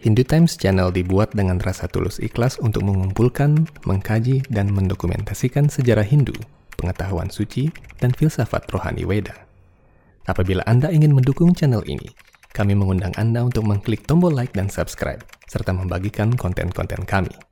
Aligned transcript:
Hindu 0.00 0.24
Times 0.24 0.56
Channel 0.56 0.88
dibuat 0.96 1.36
dengan 1.36 1.60
rasa 1.60 1.84
tulus 1.84 2.16
ikhlas 2.24 2.56
untuk 2.64 2.88
mengumpulkan, 2.88 3.68
mengkaji, 3.84 4.40
dan 4.48 4.72
mendokumentasikan 4.72 5.68
sejarah 5.68 6.08
Hindu, 6.08 6.32
pengetahuan 6.80 7.28
suci, 7.28 7.68
dan 8.00 8.16
filsafat 8.16 8.64
rohani 8.72 9.04
Weda. 9.04 9.36
Apabila 10.24 10.64
Anda 10.64 10.88
ingin 10.88 11.12
mendukung 11.12 11.52
channel 11.52 11.84
ini, 11.84 12.08
kami 12.56 12.72
mengundang 12.72 13.12
Anda 13.20 13.44
untuk 13.44 13.68
mengklik 13.68 14.08
tombol 14.08 14.32
like 14.32 14.56
dan 14.56 14.72
subscribe, 14.72 15.20
serta 15.44 15.76
membagikan 15.76 16.32
konten-konten 16.32 17.04
kami. 17.04 17.49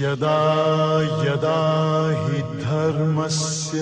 यदा 0.00 0.36
यदा 1.24 1.60
हि 2.20 2.38
धर्मस्य 2.60 3.80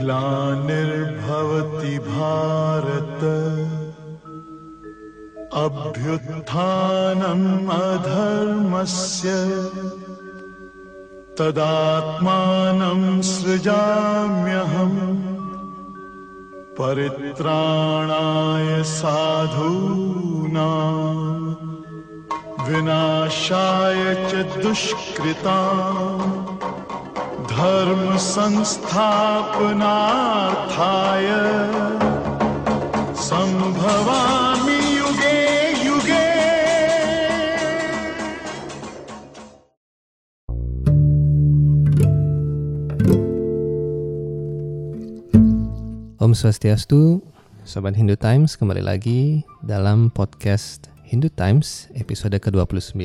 ग्लानिर्भवति 0.00 1.92
भारत 2.06 3.22
अभ्युत्थानम् 5.64 7.46
अधर्मस्य 7.76 9.34
तदात्मानं 11.40 13.02
सृजाम्यहम् 13.32 14.98
परित्राणाय 16.80 18.70
साधूनाम् 18.98 20.28
विनाशाय 22.67 24.01
च 24.29 24.43
दुष्कृता 24.63 25.59
धर्म 27.51 28.03
संस्थापनार्थाय 28.25 28.87
संभवामि 33.27 34.79
युगे 34.97 35.41
युगे 35.85 36.29
Om 46.23 46.31
Swastiastu, 46.31 47.19
Sobat 47.67 47.99
Hindu 47.99 48.15
Times 48.15 48.55
kembali 48.55 48.79
lagi 48.79 49.43
dalam 49.59 50.07
podcast 50.07 50.93
Hindu 51.08 51.32
Times 51.32 51.88
episode 51.96 52.36
ke-29. 52.36 53.00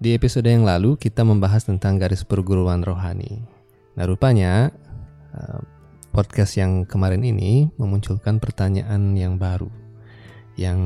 Di 0.00 0.16
episode 0.16 0.48
yang 0.48 0.64
lalu 0.64 0.96
kita 0.96 1.20
membahas 1.20 1.68
tentang 1.68 2.00
garis 2.00 2.24
perguruan 2.24 2.80
rohani. 2.80 3.44
Nah 3.92 4.08
rupanya 4.08 4.72
eh, 5.36 5.60
podcast 6.08 6.56
yang 6.56 6.88
kemarin 6.88 7.28
ini 7.28 7.68
memunculkan 7.76 8.40
pertanyaan 8.40 9.12
yang 9.20 9.36
baru. 9.36 9.68
Yang 10.56 10.80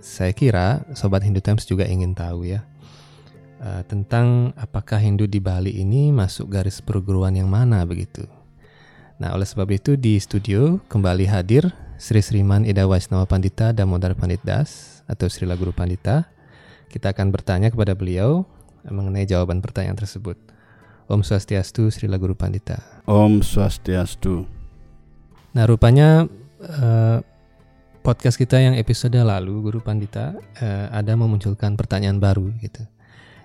saya 0.00 0.32
kira 0.32 0.88
Sobat 0.96 1.20
Hindu 1.28 1.44
Times 1.44 1.68
juga 1.68 1.84
ingin 1.84 2.16
tahu 2.16 2.48
ya. 2.48 2.64
Eh, 3.60 3.82
tentang 3.84 4.56
apakah 4.56 4.96
Hindu 4.96 5.28
di 5.28 5.44
Bali 5.44 5.76
ini 5.76 6.08
masuk 6.08 6.48
garis 6.48 6.80
perguruan 6.80 7.36
yang 7.36 7.52
mana 7.52 7.84
begitu. 7.84 8.24
Nah, 9.20 9.36
oleh 9.36 9.44
sebab 9.44 9.68
itu 9.76 9.94
di 10.00 10.16
studio 10.16 10.80
kembali 10.88 11.28
hadir 11.28 11.68
Sri 12.00 12.24
Sriman 12.24 12.64
Ida 12.64 12.88
Waisnawa 12.88 13.28
Pandita 13.28 13.70
Damodar 13.70 14.16
Pandit 14.18 14.42
Das 14.42 14.93
atau 15.08 15.26
Srila 15.28 15.58
Guru 15.58 15.74
Pandita. 15.74 16.28
Kita 16.88 17.10
akan 17.10 17.34
bertanya 17.34 17.68
kepada 17.72 17.96
beliau 17.96 18.46
mengenai 18.86 19.24
jawaban 19.24 19.64
pertanyaan 19.64 19.96
tersebut. 19.96 20.36
Om 21.04 21.20
Swastiastu 21.20 21.92
Srila 21.92 22.16
Guru 22.16 22.32
Pandita. 22.32 23.04
Om 23.04 23.44
Swastiastu. 23.44 24.48
Nah, 25.52 25.64
rupanya 25.68 26.24
eh, 26.64 27.18
podcast 28.00 28.40
kita 28.40 28.56
yang 28.60 28.74
episode 28.74 29.16
lalu 29.20 29.68
Guru 29.68 29.80
Pandita 29.84 30.32
eh, 30.60 30.86
ada 30.88 31.12
memunculkan 31.14 31.76
pertanyaan 31.76 32.16
baru 32.16 32.48
gitu. 32.64 32.82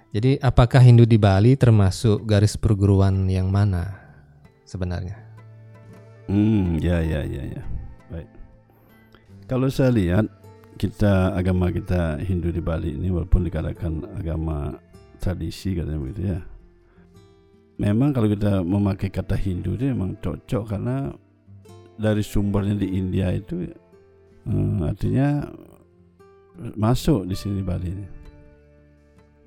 Jadi, 0.10 0.42
apakah 0.42 0.82
Hindu 0.82 1.06
di 1.06 1.22
Bali 1.22 1.54
termasuk 1.54 2.26
garis 2.26 2.58
perguruan 2.58 3.30
yang 3.30 3.54
mana 3.54 3.94
sebenarnya? 4.66 5.22
Hmm, 6.26 6.82
ya 6.82 6.98
ya 7.02 7.22
ya 7.26 7.44
ya. 7.46 7.64
Baik. 8.10 8.30
Kalau 9.46 9.70
saya 9.70 9.94
lihat 9.94 10.26
kita 10.80 11.36
agama 11.36 11.68
kita 11.76 12.24
Hindu 12.24 12.56
di 12.56 12.64
Bali 12.64 12.96
ini 12.96 13.12
walaupun 13.12 13.44
dikatakan 13.44 14.16
agama 14.16 14.80
tradisi 15.20 15.76
katanya 15.76 16.00
begitu 16.00 16.22
ya. 16.32 16.40
Memang 17.80 18.16
kalau 18.16 18.32
kita 18.32 18.64
memakai 18.64 19.12
kata 19.12 19.36
Hindu 19.36 19.76
itu 19.76 19.92
memang 19.92 20.16
cocok 20.24 20.64
karena 20.72 21.12
dari 22.00 22.24
sumbernya 22.24 22.80
di 22.80 22.96
India 22.96 23.28
itu 23.36 23.68
eh, 24.48 24.78
artinya 24.88 25.52
masuk 26.80 27.28
di 27.28 27.36
sini 27.36 27.60
di 27.60 27.66
Bali 27.68 27.88
ini. 27.92 28.08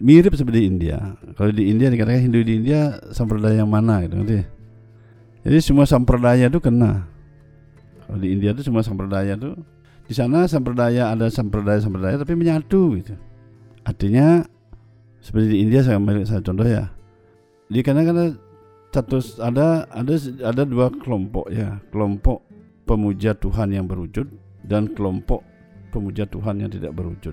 Mirip 0.05 0.37
seperti 0.37 0.69
India. 0.69 1.17
Kalau 1.33 1.49
di 1.49 1.73
India 1.73 1.89
dikatakan 1.89 2.29
Hindu 2.29 2.45
di 2.45 2.61
India 2.61 3.01
sampradaya 3.09 3.65
yang 3.65 3.73
mana 3.73 4.05
gitu 4.05 4.21
ngerti? 4.21 4.45
Jadi 5.49 5.59
semua 5.65 5.89
sampradaya 5.89 6.53
itu 6.53 6.61
kena. 6.61 7.09
Kalau 8.05 8.19
di 8.21 8.29
India 8.37 8.53
itu 8.53 8.61
semua 8.61 8.85
sampradaya 8.85 9.33
itu 9.33 9.57
di 10.13 10.21
sana 10.21 10.45
sampradaya 10.45 11.09
ada 11.09 11.33
sampradaya 11.33 11.81
sampradaya 11.81 12.21
tapi 12.21 12.37
menyatu 12.37 13.01
gitu. 13.01 13.17
Artinya 13.81 14.45
seperti 15.25 15.57
di 15.57 15.59
India 15.65 15.81
saya 15.81 15.97
saya 16.29 16.45
contoh 16.45 16.69
ya. 16.69 16.93
Di 17.73 17.81
karena 17.81 18.05
karena 18.05 18.27
satu 18.93 19.25
ada 19.41 19.89
ada 19.89 20.15
ada 20.45 20.63
dua 20.69 20.93
kelompok 20.93 21.49
ya, 21.49 21.81
kelompok 21.89 22.45
pemuja 22.85 23.33
Tuhan 23.33 23.73
yang 23.73 23.89
berwujud 23.89 24.29
dan 24.69 24.93
kelompok 24.93 25.41
pemuja 25.89 26.29
Tuhan 26.29 26.61
yang 26.61 26.69
tidak 26.69 26.93
berwujud. 26.93 27.33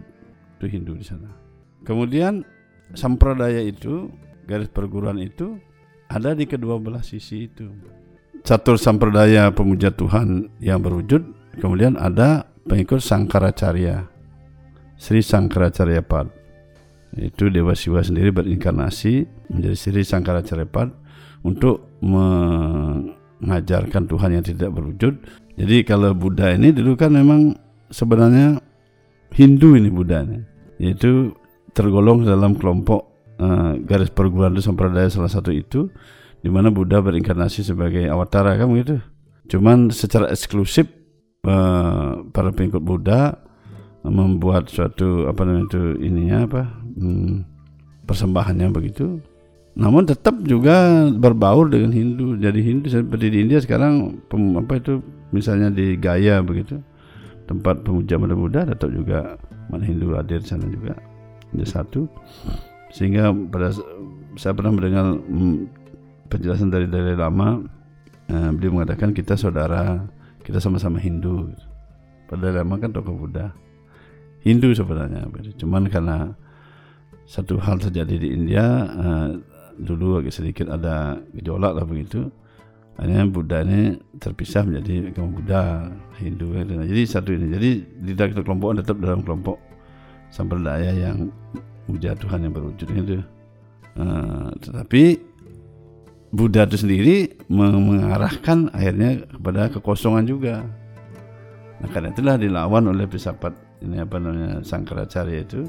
Itu 0.55 0.65
Hindu 0.71 0.95
di 0.95 1.03
sana. 1.03 1.27
Kemudian 1.83 2.47
sampradaya 2.95 3.59
itu 3.59 4.07
garis 4.47 4.71
perguruan 4.71 5.19
itu 5.19 5.59
ada 6.07 6.31
di 6.31 6.47
kedua 6.47 6.79
belah 6.79 7.03
sisi 7.03 7.51
itu. 7.51 7.67
Catur 8.47 8.79
sampradaya 8.79 9.51
pemuja 9.51 9.91
Tuhan 9.91 10.47
yang 10.63 10.79
berwujud, 10.79 11.27
kemudian 11.59 11.99
ada 11.99 12.48
pengikut 12.67 12.99
Sangkaracarya, 12.99 14.03
Sri 14.99 15.23
Sangkaracarya 15.23 16.03
Pad. 16.03 16.27
Itu 17.17 17.49
Dewa 17.49 17.73
Siwa 17.73 18.05
sendiri 18.05 18.29
berinkarnasi 18.29 19.25
menjadi 19.49 19.77
Sri 19.77 20.05
Sangkaracarya 20.05 20.69
Pad 20.69 20.93
untuk 21.43 21.99
mengajarkan 22.03 24.07
Tuhan 24.07 24.31
yang 24.35 24.43
tidak 24.45 24.71
berwujud. 24.75 25.15
Jadi 25.59 25.83
kalau 25.83 26.15
Buddha 26.15 26.55
ini 26.55 26.71
dulu 26.71 26.95
kan 26.95 27.11
memang 27.11 27.51
sebenarnya 27.91 28.63
Hindu 29.35 29.75
ini 29.75 29.89
Buddha 29.91 30.23
ini, 30.23 30.39
yaitu 30.79 31.35
tergolong 31.75 32.25
dalam 32.25 32.55
kelompok 32.55 33.05
uh, 33.39 33.75
garis 33.83 34.09
perguruan 34.11 34.53
itu 34.55 34.61
sampradaya 34.65 35.09
salah 35.11 35.31
satu 35.31 35.51
itu 35.51 35.91
di 36.39 36.47
mana 36.47 36.71
Buddha 36.71 37.03
berinkarnasi 37.03 37.63
sebagai 37.63 38.07
awatara 38.07 38.55
kan 38.55 38.71
begitu. 38.71 39.03
Cuman 39.49 39.91
secara 39.91 40.29
eksklusif 40.29 40.87
para 41.43 42.49
pengikut 42.51 42.83
Buddha 42.83 43.39
membuat 44.03 44.71
suatu 44.71 45.27
apa 45.27 45.43
namanya 45.43 45.67
itu 45.71 45.81
ininya 45.99 46.37
apa 46.47 46.61
hmm, 46.99 47.33
persembahannya 48.07 48.67
begitu. 48.71 49.19
Namun 49.79 50.03
tetap 50.03 50.35
juga 50.43 51.07
berbaur 51.07 51.71
dengan 51.71 51.95
Hindu. 51.95 52.35
Jadi 52.35 52.59
Hindu 52.59 52.87
seperti 52.91 53.31
di 53.31 53.37
India 53.47 53.59
sekarang 53.63 54.19
pem, 54.27 54.59
apa 54.59 54.79
itu 54.79 54.99
misalnya 55.31 55.71
di 55.71 55.95
Gaya 55.95 56.43
begitu 56.43 56.81
tempat 57.47 57.81
pemuja 57.81 58.19
pada 58.19 58.35
Buddha 58.35 58.61
tetap 58.67 58.89
juga 58.91 59.39
mana 59.71 59.85
Hindu 59.87 60.13
hadir 60.15 60.43
di 60.43 60.47
sana 60.49 60.67
juga. 60.67 60.97
Ini 61.55 61.65
satu 61.65 62.05
sehingga 62.93 63.33
pada 63.49 63.73
saya 64.37 64.53
pernah 64.53 64.73
mendengar 64.73 65.17
mm, 65.17 65.55
penjelasan 66.29 66.69
dari 66.69 66.85
Dalai 66.89 67.17
Lama 67.17 67.61
uh, 68.29 68.49
beliau 68.53 68.81
mengatakan 68.81 69.13
kita 69.13 69.33
saudara 69.33 70.05
kita 70.43 70.57
sama-sama 70.61 70.97
Hindu 70.97 71.51
pada 72.29 72.49
Dalai 72.49 72.61
Lama 72.61 72.75
kan 72.77 72.93
tokoh 72.93 73.15
Buddha. 73.25 73.51
Hindu 74.39 74.71
sebenarnya 74.71 75.27
cuman 75.59 75.91
karena 75.91 76.31
satu 77.27 77.59
hal 77.59 77.77
terjadi 77.77 78.15
di 78.23 78.27
India 78.31 78.87
uh, 78.87 79.29
dulu 79.75 80.23
agak 80.23 80.31
sedikit 80.31 80.71
ada 80.71 81.19
gejolak 81.35 81.75
lah 81.75 81.85
begitu. 81.85 82.31
Hanya 82.99 83.23
Buddha 83.27 83.63
ini 83.63 83.95
terpisah 84.19 84.67
menjadi 84.67 85.11
agama 85.11 85.39
Buddha 85.39 85.61
Hindu 86.19 86.51
jadi 86.55 87.03
satu 87.07 87.31
ini 87.31 87.47
jadi 87.55 87.69
tidak 88.15 88.43
kelompok 88.43 88.75
tetap 88.79 88.99
dalam 88.99 89.23
kelompok 89.23 89.55
sampradaya 90.31 90.91
yang 90.91 91.31
puja 91.87 92.15
Tuhan 92.15 92.47
yang 92.47 92.53
berwujud 92.53 92.87
itu. 92.91 93.19
Uh, 93.99 94.51
tetapi 94.61 95.28
Buddha 96.29 96.69
itu 96.69 96.77
sendiri 96.85 97.15
mengarahkan 97.49 98.69
akhirnya 98.69 99.25
kepada 99.25 99.73
kekosongan 99.73 100.29
juga. 100.29 100.61
Nah 101.81 101.89
karena 101.89 102.13
itulah 102.13 102.35
dilawan 102.37 102.85
oleh 102.91 103.09
filsafat 103.09 103.55
ini 103.81 103.97
apa 103.97 104.21
namanya 104.21 104.61
Sangkaracarya 104.61 105.41
itu 105.41 105.65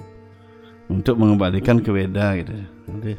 untuk 0.93 1.17
mengembalikan 1.17 1.81
ke 1.81 1.89
Weda 1.89 2.37
gitu. 2.37 2.53
Nanti 2.91 3.15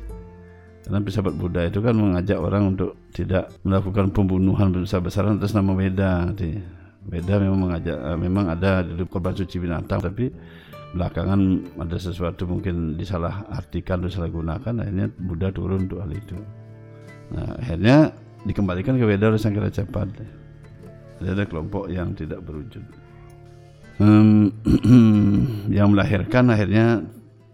Karena 0.81 0.97
filsafat 1.01 1.33
Buddha 1.37 1.61
itu 1.65 1.79
kan 1.81 1.93
mengajak 1.93 2.37
orang 2.41 2.73
untuk 2.77 2.97
tidak 3.13 3.53
melakukan 3.61 4.09
pembunuhan 4.13 4.73
besar-besaran 4.73 5.37
atas 5.37 5.53
nama 5.53 5.73
Weda. 5.73 6.29
Di 6.33 6.57
Weda 7.09 7.41
memang 7.41 7.69
mengajak, 7.69 7.97
eh, 7.97 8.17
memang 8.17 8.45
ada 8.49 8.85
di 8.85 9.01
korban 9.05 9.33
suci 9.33 9.61
binatang, 9.61 10.01
tapi 10.01 10.29
belakangan 10.91 11.39
ada 11.79 11.97
sesuatu 11.97 12.49
mungkin 12.49 12.97
disalah 12.97 13.45
artikan, 13.53 14.03
disalah 14.03 14.29
gunakan, 14.29 14.73
akhirnya 14.81 15.07
Buddha 15.21 15.53
turun 15.53 15.85
untuk 15.85 16.01
hal 16.01 16.11
itu. 16.11 16.60
Nah, 17.31 17.55
akhirnya 17.57 18.11
dikembalikan 18.43 18.99
ke 18.99 19.05
Sangkara 19.39 19.71
Cepat. 19.71 20.07
Jadi 21.21 21.29
ada 21.29 21.45
kelompok 21.45 21.87
yang 21.87 22.17
tidak 22.17 22.41
berwujud. 22.43 22.81
Hmm, 24.01 24.49
yang 25.77 25.93
melahirkan 25.93 26.49
akhirnya 26.49 27.05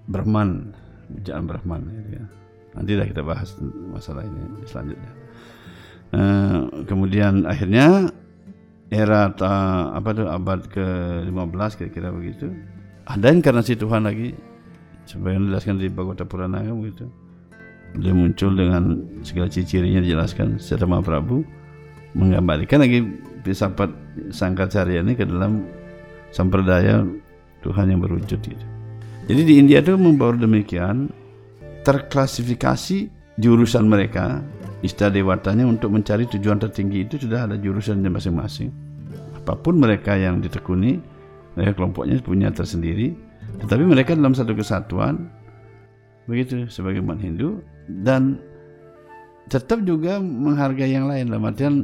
Brahman, 0.07 0.71
Bujaan 1.11 1.43
Brahman. 1.43 1.83
Ya. 2.07 2.23
Nanti 2.71 2.95
dah 2.95 3.07
kita 3.09 3.21
bahas 3.25 3.51
masalah 3.91 4.23
ini 4.23 4.63
selanjutnya. 4.63 5.11
Uh, 6.07 6.87
kemudian 6.87 7.43
akhirnya 7.43 8.15
era 8.87 9.27
ta, 9.35 9.91
apa 9.91 10.15
tuh 10.15 10.31
abad 10.31 10.63
ke-15 10.71 11.71
kira-kira 11.75 12.09
begitu. 12.15 12.47
Ada 13.03 13.35
inkarnasi 13.35 13.75
Tuhan 13.75 14.07
lagi 14.07 14.31
sebagaimana 15.03 15.51
dijelaskan 15.51 15.75
di 15.79 15.87
Bhagavata 15.91 16.23
Purana 16.23 16.63
kan 16.63 16.75
begitu. 16.79 17.11
Dia 17.95 18.11
muncul 18.11 18.53
dengan 18.53 18.99
segala 19.23 19.47
ciri-cirinya 19.47 20.03
dijelaskan. 20.03 20.59
Secara 20.59 20.85
Mahaprabhu 20.89 21.45
mengembalikan 22.17 22.83
lagi 22.83 23.05
filsafat 23.45 23.89
Sangkacarya 24.33 25.05
ini 25.05 25.13
ke 25.15 25.23
dalam 25.23 25.63
sampradaya 26.35 27.05
Tuhan 27.63 27.93
yang 27.93 28.03
berwujud 28.03 28.39
gitu. 28.43 28.65
Jadi 29.27 29.41
di 29.43 29.53
India 29.59 29.79
itu 29.79 29.95
membawa 29.95 30.35
demikian 30.35 31.11
terklasifikasi 31.83 33.11
jurusan 33.39 33.87
mereka 33.87 34.43
istadewatanya 34.83 35.65
untuk 35.65 35.93
mencari 35.93 36.27
tujuan 36.29 36.59
tertinggi 36.59 37.07
itu 37.07 37.15
sudah 37.27 37.49
ada 37.49 37.55
jurusannya 37.55 38.07
masing-masing. 38.11 38.69
Apa 39.43 39.55
pun 39.57 39.79
mereka 39.79 40.15
yang 40.15 40.43
ditekuni 40.43 40.99
mereka 41.57 41.81
kelompoknya 41.81 42.21
punya 42.21 42.53
tersendiri. 42.53 43.17
Tetapi 43.63 43.83
mereka 43.87 44.13
dalam 44.13 44.37
satu 44.37 44.53
kesatuan 44.53 45.31
begitu 46.27 46.67
sebagai 46.67 47.01
umat 47.01 47.23
Hindu. 47.23 47.63
Dan 47.87 48.37
tetap 49.47 49.81
juga 49.87 50.19
menghargai 50.19 50.91
yang 50.91 51.07
lain. 51.07 51.31
Dalam 51.31 51.47
artian 51.47 51.75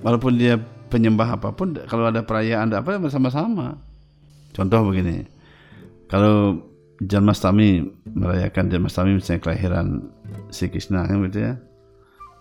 walaupun 0.00 0.38
dia 0.38 0.56
penyembah 0.86 1.34
apa 1.34 1.50
pun 1.50 1.74
kalau 1.90 2.08
ada 2.08 2.22
perayaan 2.22 2.70
ada 2.70 2.80
apa 2.80 2.96
bersama-sama. 2.96 3.76
Contoh 4.54 4.88
begini. 4.88 5.26
Kalau 6.06 6.62
Janmastami 7.02 7.82
merayakan 8.14 8.72
Janmastami 8.72 9.18
misalnya 9.18 9.42
kelahiran 9.42 10.08
si 10.48 10.70
Krishna 10.70 11.04
kan 11.04 11.20
gitu 11.28 11.38
ya. 11.42 11.52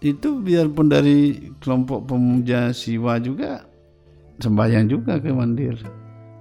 Itu 0.06 0.40
biarpun 0.40 0.88
dari 0.88 1.50
kelompok 1.58 2.06
pemuja 2.06 2.70
Siwa 2.70 3.18
juga 3.18 3.66
sembahyang 4.38 4.86
juga 4.86 5.18
ke 5.18 5.34
mandir. 5.34 5.76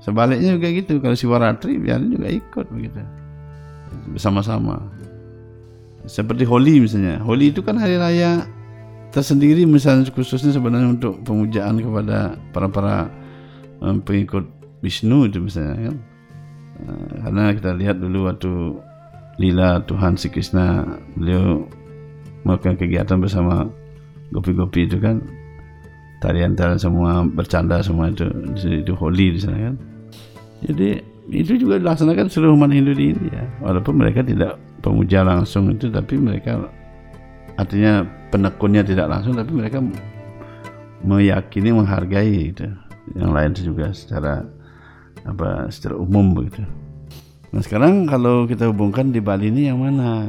Sebaliknya 0.05 0.61
juga 0.61 0.69
gitu. 0.69 1.01
Kalau 1.01 1.17
Siwaratri 1.17 1.81
biarin 1.81 2.13
juga 2.13 2.29
ikut 2.29 2.67
begitu 2.69 3.24
bersama-sama 4.11 4.83
seperti 6.05 6.45
Holi 6.45 6.85
misalnya. 6.85 7.21
Holi 7.25 7.51
itu 7.53 7.65
kan 7.65 7.81
hari 7.81 7.97
raya 7.97 8.45
tersendiri 9.15 9.65
misalnya 9.65 10.11
khususnya 10.11 10.53
sebenarnya 10.53 10.99
untuk 10.99 11.23
pemujaan 11.25 11.81
kepada 11.81 12.37
para 12.53 12.69
para 12.69 12.95
um, 13.81 14.03
pengikut 14.03 14.45
Wisnu 14.85 15.33
itu 15.33 15.41
misalnya 15.41 15.91
kan? 15.91 15.97
Eh, 16.75 17.13
karena 17.25 17.45
kita 17.57 17.71
lihat 17.73 17.97
dulu 18.03 18.29
waktu 18.29 18.53
lila 19.41 19.81
Tuhan 19.89 20.21
si 20.21 20.29
Krishna 20.29 20.85
beliau 21.17 21.65
melakukan 22.45 22.77
kegiatan 22.77 23.17
bersama 23.17 23.65
gopi-gopi 24.35 24.85
itu 24.85 25.01
kan. 25.01 25.25
Tarian-tarian 26.21 26.81
semua 26.81 27.21
bercanda 27.25 27.85
semua 27.85 28.09
itu 28.09 28.25
itu 28.65 28.93
holy 28.97 29.37
di 29.37 29.41
kan? 29.45 29.77
Jadi 30.65 31.14
itu 31.33 31.57
juga 31.57 31.81
dilaksanakan 31.81 32.29
seluruh 32.29 32.53
umat 32.57 32.69
Hindu 32.69 32.93
di 32.93 33.17
India 33.17 33.49
walaupun 33.65 33.97
mereka 33.97 34.21
tidak 34.21 34.61
pemuja 34.85 35.25
langsung 35.25 35.73
itu 35.73 35.89
tapi 35.89 36.21
mereka 36.21 36.69
artinya 37.57 38.05
penekunnya 38.29 38.85
tidak 38.85 39.09
langsung 39.09 39.33
tapi 39.33 39.53
mereka 39.57 39.81
meyakini 41.01 41.71
menghargai 41.73 42.53
itu 42.53 42.69
yang 43.17 43.33
lain 43.33 43.57
juga 43.57 43.93
secara 43.93 44.45
apa 45.25 45.69
secara 45.73 45.97
umum 45.97 46.37
begitu. 46.37 46.65
Nah 47.53 47.63
sekarang 47.65 48.05
kalau 48.05 48.45
kita 48.45 48.69
hubungkan 48.69 49.13
di 49.15 49.21
Bali 49.21 49.49
ini 49.49 49.69
yang 49.73 49.81
mana? 49.81 50.29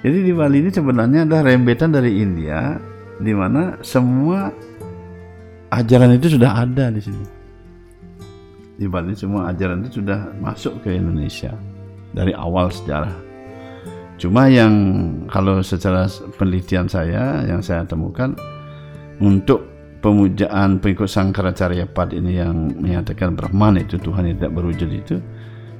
Jadi 0.00 0.18
di 0.24 0.32
Bali 0.32 0.64
ini 0.64 0.70
sebenarnya 0.72 1.28
ada 1.28 1.44
rembetan 1.44 1.92
dari 1.92 2.18
India 2.18 2.80
di 3.20 3.36
mana 3.36 3.76
semua 3.84 4.48
ajaran 5.68 6.16
itu 6.16 6.34
sudah 6.34 6.64
ada 6.64 6.88
di 6.88 7.02
sini. 7.04 7.39
Di 8.80 8.88
Bali 8.88 9.12
semua 9.12 9.52
ajaran 9.52 9.84
itu 9.84 10.00
sudah 10.00 10.32
masuk 10.40 10.80
ke 10.80 10.96
Indonesia 10.96 11.52
dari 12.16 12.32
awal 12.32 12.72
sejarah. 12.72 13.12
Cuma 14.16 14.48
yang 14.48 14.72
kalau 15.28 15.60
secara 15.60 16.08
penelitian 16.40 16.88
saya 16.88 17.44
yang 17.44 17.60
saya 17.60 17.84
temukan 17.84 18.32
untuk 19.20 19.68
pemujaan 20.00 20.80
pengikut 20.80 21.12
Sangkaracarya 21.12 21.92
Pad 21.92 22.16
ini 22.16 22.40
yang 22.40 22.72
menyatakan 22.80 23.36
Brahman 23.36 23.84
itu 23.84 24.00
Tuhan 24.00 24.32
yang 24.32 24.40
tidak 24.40 24.56
berwujud 24.56 24.88
itu 24.88 25.20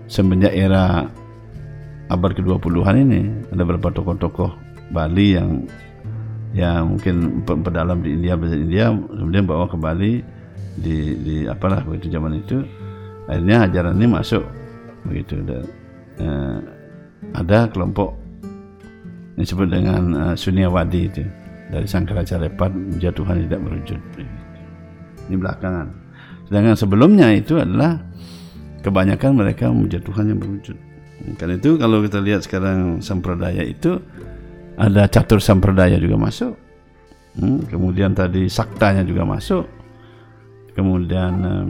semenjak 0.05 0.53
era 0.53 1.09
abad 2.13 2.37
ke-20-an 2.37 2.97
ini 3.01 3.21
ada 3.49 3.65
beberapa 3.65 3.97
tokoh-tokoh 3.97 4.53
Bali 4.93 5.41
yang 5.41 5.65
ya 6.53 6.85
mungkin 6.85 7.41
pedalam 7.49 8.05
di 8.05 8.13
India 8.13 8.37
bahasa 8.37 8.61
India 8.61 8.93
kemudian 8.93 9.49
bawa 9.49 9.65
ke 9.73 9.81
Bali 9.81 10.21
di, 10.77 11.17
di 11.17 11.37
apalah 11.49 11.81
begitu 11.81 12.13
zaman 12.13 12.45
itu 12.45 12.61
akhirnya 13.27 13.67
ajaran 13.69 13.95
ini 13.99 14.07
masuk. 14.09 14.45
Begitu. 15.09 15.43
Dan 15.45 15.65
eh, 16.21 16.59
ada 17.37 17.69
kelompok 17.69 18.17
yang 19.37 19.43
disebut 19.45 19.69
dengan 19.69 20.03
Sunyawadi 20.37 21.01
itu. 21.09 21.25
Dari 21.71 21.87
Sangkaracarya 21.87 22.51
menjadi 22.51 23.15
Tuhan 23.15 23.47
tidak 23.47 23.61
berwujud. 23.63 24.01
Ini 25.31 25.37
belakangan. 25.39 25.87
Sedangkan 26.51 26.75
sebelumnya 26.75 27.31
itu 27.31 27.63
adalah 27.63 28.03
kebanyakan 28.83 29.39
mereka 29.39 29.71
memuja 29.71 30.03
Tuhan 30.03 30.35
yang 30.35 30.43
berwujud. 30.43 30.75
Karena 31.39 31.55
itu 31.61 31.79
kalau 31.79 32.03
kita 32.03 32.19
lihat 32.19 32.43
sekarang 32.43 32.99
sampradaya 32.99 33.63
itu 33.63 34.03
ada 34.81 35.07
catur 35.07 35.39
sampradaya 35.39 36.01
juga 36.01 36.17
masuk. 36.17 36.59
Hmm, 37.39 37.63
kemudian 37.71 38.17
tadi 38.17 38.51
saktanya 38.51 39.07
juga 39.07 39.23
masuk. 39.23 39.69
Kemudian 40.75 41.33
uh, 41.45 41.67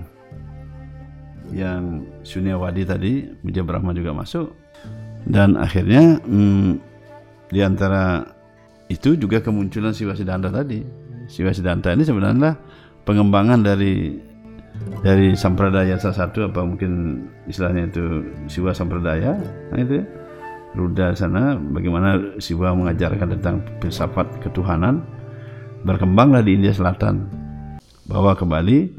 yang 1.50 2.06
Sunyawadi 2.22 2.82
tadi 2.86 3.12
Muja 3.42 3.62
Brahma 3.66 3.94
juga 3.94 4.14
masuk 4.14 4.54
dan 5.28 5.58
akhirnya 5.60 6.22
hmm, 6.22 6.80
di 7.50 7.60
antara 7.60 8.24
itu 8.90 9.14
juga 9.14 9.38
kemunculan 9.38 9.94
Siwa 9.94 10.18
Siddhanta 10.18 10.50
tadi. 10.50 10.82
Siwa 11.30 11.54
Siddhanta 11.54 11.94
ini 11.94 12.02
sebenarnya 12.02 12.58
pengembangan 13.06 13.62
dari 13.62 14.18
dari 15.02 15.34
sampradaya 15.38 15.98
salah 15.98 16.26
satu 16.26 16.50
apa 16.50 16.62
mungkin 16.66 17.24
istilahnya 17.46 17.90
itu 17.90 18.04
Siwa 18.50 18.74
sampradaya 18.74 19.38
nah 19.70 19.78
itu 19.78 20.02
ya. 20.02 20.06
Ruda 20.70 21.18
sana 21.18 21.58
bagaimana 21.58 22.38
Siwa 22.38 22.70
mengajarkan 22.74 23.38
tentang 23.38 23.66
filsafat 23.82 24.38
ketuhanan 24.38 25.02
berkembanglah 25.82 26.46
di 26.46 26.54
India 26.54 26.70
Selatan 26.70 27.26
bawa 28.06 28.38
ke 28.38 28.46
Bali 28.46 28.90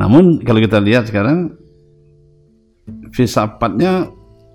namun 0.00 0.40
kalau 0.40 0.60
kita 0.62 0.80
lihat 0.80 1.10
sekarang 1.10 1.57
filsafatnya 3.12 4.08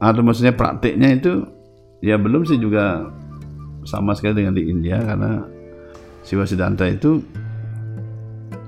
atau 0.04 0.22
maksudnya 0.22 0.54
praktiknya 0.56 1.16
itu 1.16 1.48
ya 2.04 2.20
belum 2.20 2.44
sih 2.44 2.60
juga 2.60 3.08
sama 3.88 4.16
sekali 4.16 4.44
dengan 4.44 4.56
di 4.56 4.64
India 4.68 5.00
karena 5.00 5.44
Siwa 6.24 6.48
Siddhanta 6.48 6.88
itu 6.88 7.20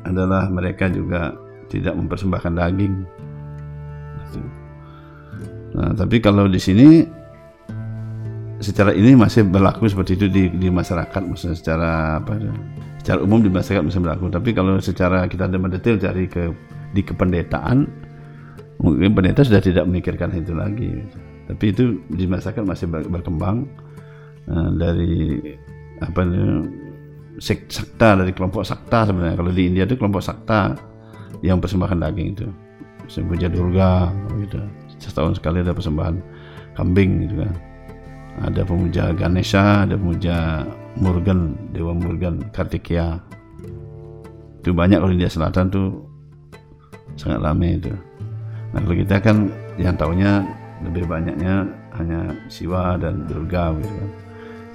adalah 0.03 0.47
mereka 0.51 0.91
juga 0.91 1.33
tidak 1.71 1.97
mempersembahkan 1.97 2.53
daging. 2.55 2.95
Nah, 5.75 5.91
tapi 5.91 6.23
kalau 6.23 6.47
di 6.47 6.59
sini 6.61 7.03
secara 8.63 8.95
ini 8.95 9.15
masih 9.17 9.43
berlaku 9.43 9.91
seperti 9.91 10.15
itu 10.15 10.27
di, 10.31 10.47
di 10.55 10.71
masyarakat, 10.71 11.19
maksudnya 11.25 11.57
secara 11.57 12.21
apa? 12.23 12.39
Secara 13.03 13.19
umum 13.23 13.43
di 13.43 13.51
masyarakat 13.51 13.83
masih 13.83 13.99
berlaku. 14.03 14.31
Tapi 14.31 14.49
kalau 14.55 14.79
secara 14.79 15.27
kita 15.27 15.51
ada 15.51 15.57
mendetail 15.59 15.99
cari 15.99 16.31
ke 16.31 16.51
di 16.95 17.01
kependetaan, 17.03 17.87
mungkin 18.81 19.15
pendeta 19.15 19.41
sudah 19.43 19.61
tidak 19.63 19.87
memikirkan 19.87 20.35
itu 20.35 20.53
lagi. 20.55 20.91
Tapi 21.45 21.65
itu 21.69 22.01
di 22.09 22.25
masyarakat 22.25 22.63
masih 22.65 22.89
berkembang 22.89 23.69
Eh, 24.45 24.69
dari 24.77 25.41
apa 25.97 26.21
sek, 27.41 27.65
sakta 27.65 28.21
dari 28.21 28.29
kelompok 28.29 28.61
sakta 28.61 29.09
sebenarnya 29.09 29.41
kalau 29.41 29.49
di 29.49 29.63
India 29.73 29.89
itu 29.89 29.97
kelompok 29.97 30.21
sakta 30.21 30.77
yang 31.41 31.57
persembahkan 31.57 31.97
daging 31.97 32.37
itu 32.37 32.47
Sempuja 33.09 33.49
Durga 33.49 34.13
gitu 34.37 34.61
setahun 35.01 35.41
sekali 35.41 35.65
ada 35.65 35.73
persembahan 35.73 36.21
kambing 36.77 37.25
gitu 37.25 37.41
kan 37.41 37.53
ada 38.45 38.61
pemuja 38.67 39.15
Ganesha, 39.15 39.87
ada 39.87 39.95
pemuja 39.95 40.67
Murugan, 40.99 41.55
Dewa 41.71 41.95
Murugan, 41.95 42.43
Kartikeya. 42.51 43.15
Itu 44.59 44.75
banyak 44.75 44.99
kalau 44.99 45.15
di 45.15 45.23
India 45.23 45.31
Selatan 45.31 45.71
tuh 45.71 46.03
sangat 47.15 47.39
ramai 47.39 47.79
itu. 47.79 47.95
Nah 48.75 48.83
kalau 48.83 48.95
kita 48.99 49.15
kan 49.23 49.47
yang 49.79 49.95
tahunya 49.95 50.43
lebih 50.83 51.07
banyaknya 51.07 51.63
hanya 51.95 52.35
Siwa 52.51 52.99
dan 52.99 53.23
Durga 53.23 53.71
gitu 53.79 53.93
kan. 53.95 54.09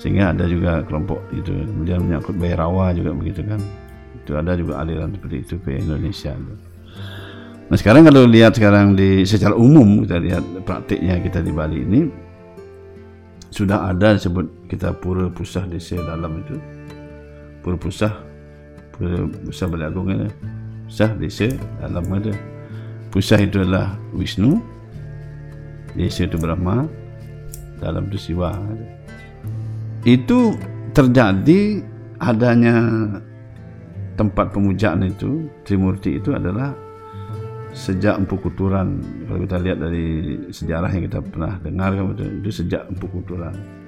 Sehingga 0.00 0.24
ada 0.32 0.48
juga 0.48 0.80
kelompok 0.88 1.20
itu 1.36 1.52
kemudian 1.52 2.00
menyangkut 2.00 2.32
Bhairawa 2.40 2.96
juga 2.96 3.12
begitu 3.12 3.44
kan. 3.44 3.60
Itu 4.24 4.40
ada 4.40 4.56
juga 4.56 4.80
aliran 4.80 5.12
seperti 5.12 5.36
itu 5.44 5.54
ke 5.60 5.76
Indonesia. 5.76 6.32
Gitu. 6.32 6.56
Nah 7.68 7.76
sekarang 7.76 8.08
kalau 8.08 8.24
lihat 8.24 8.56
sekarang 8.56 8.96
di 8.96 9.28
secara 9.28 9.52
umum 9.52 10.08
kita 10.08 10.16
lihat 10.16 10.44
praktiknya 10.64 11.20
kita 11.20 11.44
di 11.44 11.52
Bali 11.52 11.84
ini 11.84 12.00
sudah 13.52 13.92
ada 13.92 14.16
disebut 14.16 14.66
kita 14.72 14.96
pura 14.96 15.28
pusah 15.28 15.68
desa 15.68 16.00
dalam 16.00 16.40
itu 16.40 16.56
pura 17.60 17.76
pusah 17.76 18.16
pura 18.96 19.28
pusah 19.46 19.66
Bali 19.68 19.84
Agung 19.84 20.08
itu 20.08 20.26
pusah 20.88 21.10
desa 21.14 21.46
dalam 21.78 22.08
ada 22.10 22.32
pusah 23.10 23.38
itu 23.42 23.62
adalah 23.62 23.98
Wisnu 24.14 24.62
desa 25.98 26.26
itu 26.26 26.38
Brahma 26.38 26.86
dalam 27.82 28.06
itu 28.10 28.30
Siwa 28.30 28.54
itu 30.06 30.54
terjadi 30.94 31.82
adanya 32.22 32.76
tempat 34.14 34.52
pemujaan 34.52 35.04
itu 35.06 35.48
Trimurti 35.66 36.20
itu 36.20 36.36
adalah 36.36 36.76
sejak 37.70 38.18
Empu 38.18 38.34
Kuturan. 38.36 38.98
Kalau 39.24 39.38
kita 39.46 39.56
lihat 39.62 39.78
dari 39.78 40.06
sejarah 40.50 40.90
yang 40.90 41.06
kita 41.06 41.22
pernah 41.22 41.56
dengar 41.62 41.94
itu 42.18 42.50
sejak 42.50 42.90
Empu 42.90 43.06
Kuturan 43.08 43.79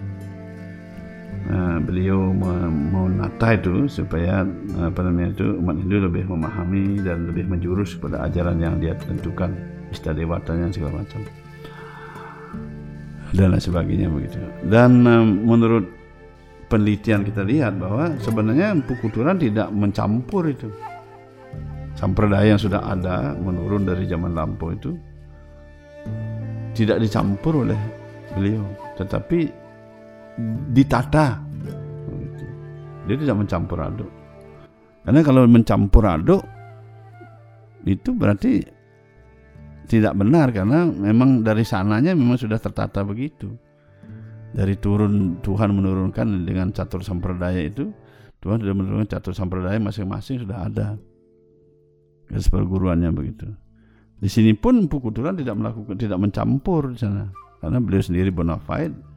nah, 1.48 1.78
beliau 1.82 2.30
menata 2.34 3.56
itu 3.56 3.88
supaya 3.90 4.46
apa 4.78 5.00
namanya 5.02 5.34
itu 5.34 5.46
umat 5.58 5.76
Hindu 5.80 5.96
lebih 6.06 6.24
memahami 6.30 7.02
dan 7.02 7.30
lebih 7.30 7.50
menjurus 7.50 7.98
pada 7.98 8.26
ajaran 8.26 8.60
yang 8.62 8.78
dia 8.78 8.94
tentukan 8.98 9.54
istadewatanya 9.90 10.70
segala 10.70 11.02
macam. 11.02 11.20
Dan 13.32 13.56
lain 13.56 13.64
sebagainya 13.64 14.12
begitu. 14.12 14.36
Dan 14.68 15.00
menurut 15.48 15.88
penelitian 16.68 17.24
kita 17.24 17.40
lihat 17.40 17.80
bahwa 17.80 18.12
sebenarnya 18.20 18.76
Empu 18.76 18.92
Kuturan 19.00 19.40
tidak 19.40 19.72
mencampur 19.72 20.52
itu. 20.52 20.68
Sampradaya 21.96 22.56
yang 22.56 22.60
sudah 22.60 22.84
ada 22.84 23.32
menurun 23.36 23.88
dari 23.88 24.04
zaman 24.08 24.36
lampau 24.36 24.72
itu 24.72 24.96
tidak 26.76 27.00
dicampur 27.04 27.64
oleh 27.68 27.80
beliau. 28.36 28.64
Tetapi 29.00 29.61
ditata. 30.72 31.40
Dia 33.06 33.16
tidak 33.18 33.36
mencampur 33.44 33.78
aduk. 33.82 34.10
Karena 35.02 35.20
kalau 35.26 35.42
mencampur 35.50 36.06
aduk 36.06 36.42
itu 37.82 38.14
berarti 38.14 38.62
tidak 39.90 40.14
benar 40.14 40.54
karena 40.54 40.86
memang 40.86 41.42
dari 41.42 41.66
sananya 41.66 42.14
memang 42.14 42.38
sudah 42.38 42.56
tertata 42.62 43.02
begitu. 43.02 43.50
Dari 44.52 44.76
turun 44.78 45.40
Tuhan 45.40 45.72
menurunkan 45.72 46.44
dengan 46.44 46.70
catur 46.76 47.00
sampradaya 47.00 47.58
itu 47.64 47.88
Tuhan 48.44 48.60
sudah 48.60 48.74
menurunkan 48.76 49.08
catur 49.08 49.32
sampradaya 49.34 49.80
masing-masing 49.82 50.46
sudah 50.46 50.68
ada. 50.68 50.86
Garis 52.30 52.48
perguruannya 52.52 53.10
begitu. 53.10 53.48
Di 54.22 54.30
sini 54.30 54.54
pun 54.54 54.86
Empu 54.86 55.02
Kuturan 55.02 55.34
tidak 55.34 55.58
melakukan 55.58 55.98
tidak 55.98 56.22
mencampur 56.22 56.94
di 56.94 56.98
sana. 57.02 57.26
Karena 57.58 57.82
beliau 57.82 58.02
sendiri 58.02 58.30
bona 58.30 58.58
fide 58.58 59.11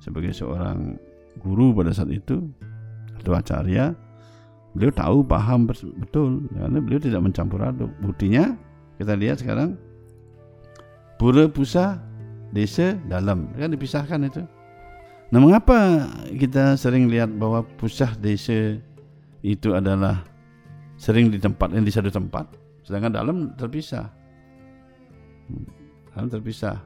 sebagai 0.00 0.32
seorang 0.32 0.96
guru 1.38 1.76
pada 1.76 1.94
saat 1.94 2.10
itu 2.10 2.48
atau 3.20 3.36
acarya 3.36 3.94
beliau 4.74 4.92
tahu 4.94 5.18
paham 5.26 5.66
betul. 5.70 6.46
Karena 6.50 6.78
beliau 6.80 7.00
tidak 7.02 7.20
mencampur 7.22 7.60
aduk. 7.62 7.90
Buktinya 8.02 8.54
kita 8.96 9.14
lihat 9.14 9.42
sekarang 9.42 9.76
pura 11.20 11.46
pusa 11.46 12.00
desa 12.50 12.96
dalam. 13.06 13.50
Kan 13.54 13.74
dipisahkan 13.74 14.20
itu. 14.26 14.42
Nah 15.30 15.38
mengapa 15.38 16.10
kita 16.34 16.74
sering 16.74 17.06
lihat 17.06 17.30
bahwa 17.38 17.62
pusah 17.78 18.18
desa 18.18 18.82
itu 19.46 19.70
adalah 19.72 20.26
sering 20.98 21.30
ditempatkan 21.30 21.86
di 21.86 21.92
satu 21.94 22.10
tempat? 22.10 22.50
Sedangkan 22.82 23.14
dalam 23.14 23.36
terpisah. 23.54 24.10
Dalam 26.10 26.26
terpisah 26.26 26.82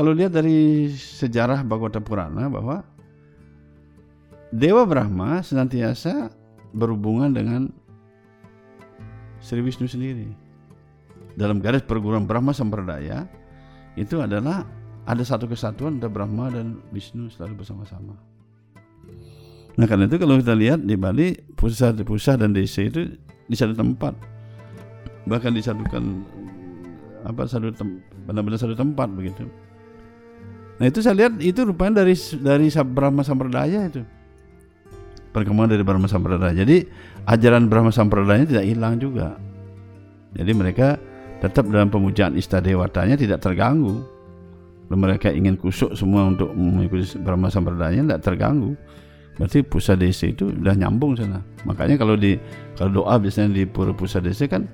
kalau 0.00 0.16
lihat 0.16 0.32
dari 0.32 0.88
sejarah 0.88 1.60
Bhagavata 1.60 2.00
Purana 2.00 2.48
bahwa 2.48 2.80
Dewa 4.48 4.88
Brahma 4.88 5.44
senantiasa 5.44 6.32
berhubungan 6.72 7.36
dengan 7.36 7.68
Sri 9.44 9.60
Wisnu 9.60 9.84
sendiri 9.84 10.32
dalam 11.36 11.60
garis 11.60 11.84
perguruan 11.84 12.24
Brahma 12.24 12.56
Sampradaya 12.56 13.28
itu 13.92 14.24
adalah 14.24 14.64
ada 15.04 15.20
satu 15.20 15.44
kesatuan 15.44 16.00
antara 16.00 16.08
Brahma 16.08 16.48
dan 16.48 16.80
Wisnu 16.96 17.28
selalu 17.28 17.60
bersama-sama. 17.60 18.16
Nah 19.76 19.84
karena 19.84 20.08
itu 20.08 20.16
kalau 20.16 20.40
kita 20.40 20.56
lihat 20.56 20.80
di 20.80 20.96
Bali 20.96 21.36
pusat 21.60 22.00
pusat 22.08 22.40
dan 22.40 22.56
desa 22.56 22.88
itu 22.88 23.20
di 23.20 23.52
satu 23.52 23.76
tempat 23.76 24.16
bahkan 25.28 25.52
disatukan 25.52 26.24
apa 27.28 27.44
satu 27.44 27.68
benar-benar 28.24 28.56
satu 28.56 28.72
tempat 28.72 29.12
begitu. 29.12 29.44
Nah 30.80 30.88
itu 30.88 31.04
saya 31.04 31.12
lihat 31.12 31.36
itu 31.44 31.60
rupanya 31.60 32.00
dari 32.00 32.16
dari 32.40 32.72
Brahma 32.72 33.20
Sampradaya 33.20 33.84
itu 33.84 34.00
perkembangan 35.30 35.76
dari 35.78 35.84
Brahma 35.86 36.08
Sampradaya. 36.10 36.54
Jadi 36.54 36.88
ajaran 37.28 37.70
Brahma 37.70 37.92
Sampradaya 37.94 38.42
tidak 38.46 38.64
hilang 38.66 38.98
juga. 38.98 39.38
Jadi 40.34 40.52
mereka 40.54 40.98
tetap 41.44 41.66
dalam 41.70 41.90
pemujaan 41.90 42.34
istadewatanya 42.36 43.14
tidak 43.18 43.42
terganggu. 43.42 44.02
Mereka 44.90 45.30
ingin 45.30 45.54
kusuk 45.54 45.94
semua 45.94 46.26
untuk 46.26 46.50
mengikuti 46.50 47.14
Brahma 47.22 47.46
Sampradaya 47.46 48.02
tidak 48.02 48.22
terganggu. 48.26 48.74
Berarti 49.38 49.62
pusat 49.62 50.02
desa 50.02 50.28
itu 50.28 50.50
udah 50.50 50.74
nyambung 50.74 51.14
sana. 51.14 51.40
Makanya 51.64 51.96
kalau 51.96 52.18
di 52.18 52.36
kalau 52.74 53.04
doa 53.04 53.14
biasanya 53.16 53.54
di 53.54 53.62
pura 53.64 53.94
pusat 53.94 54.26
desa 54.26 54.50
kan 54.50 54.66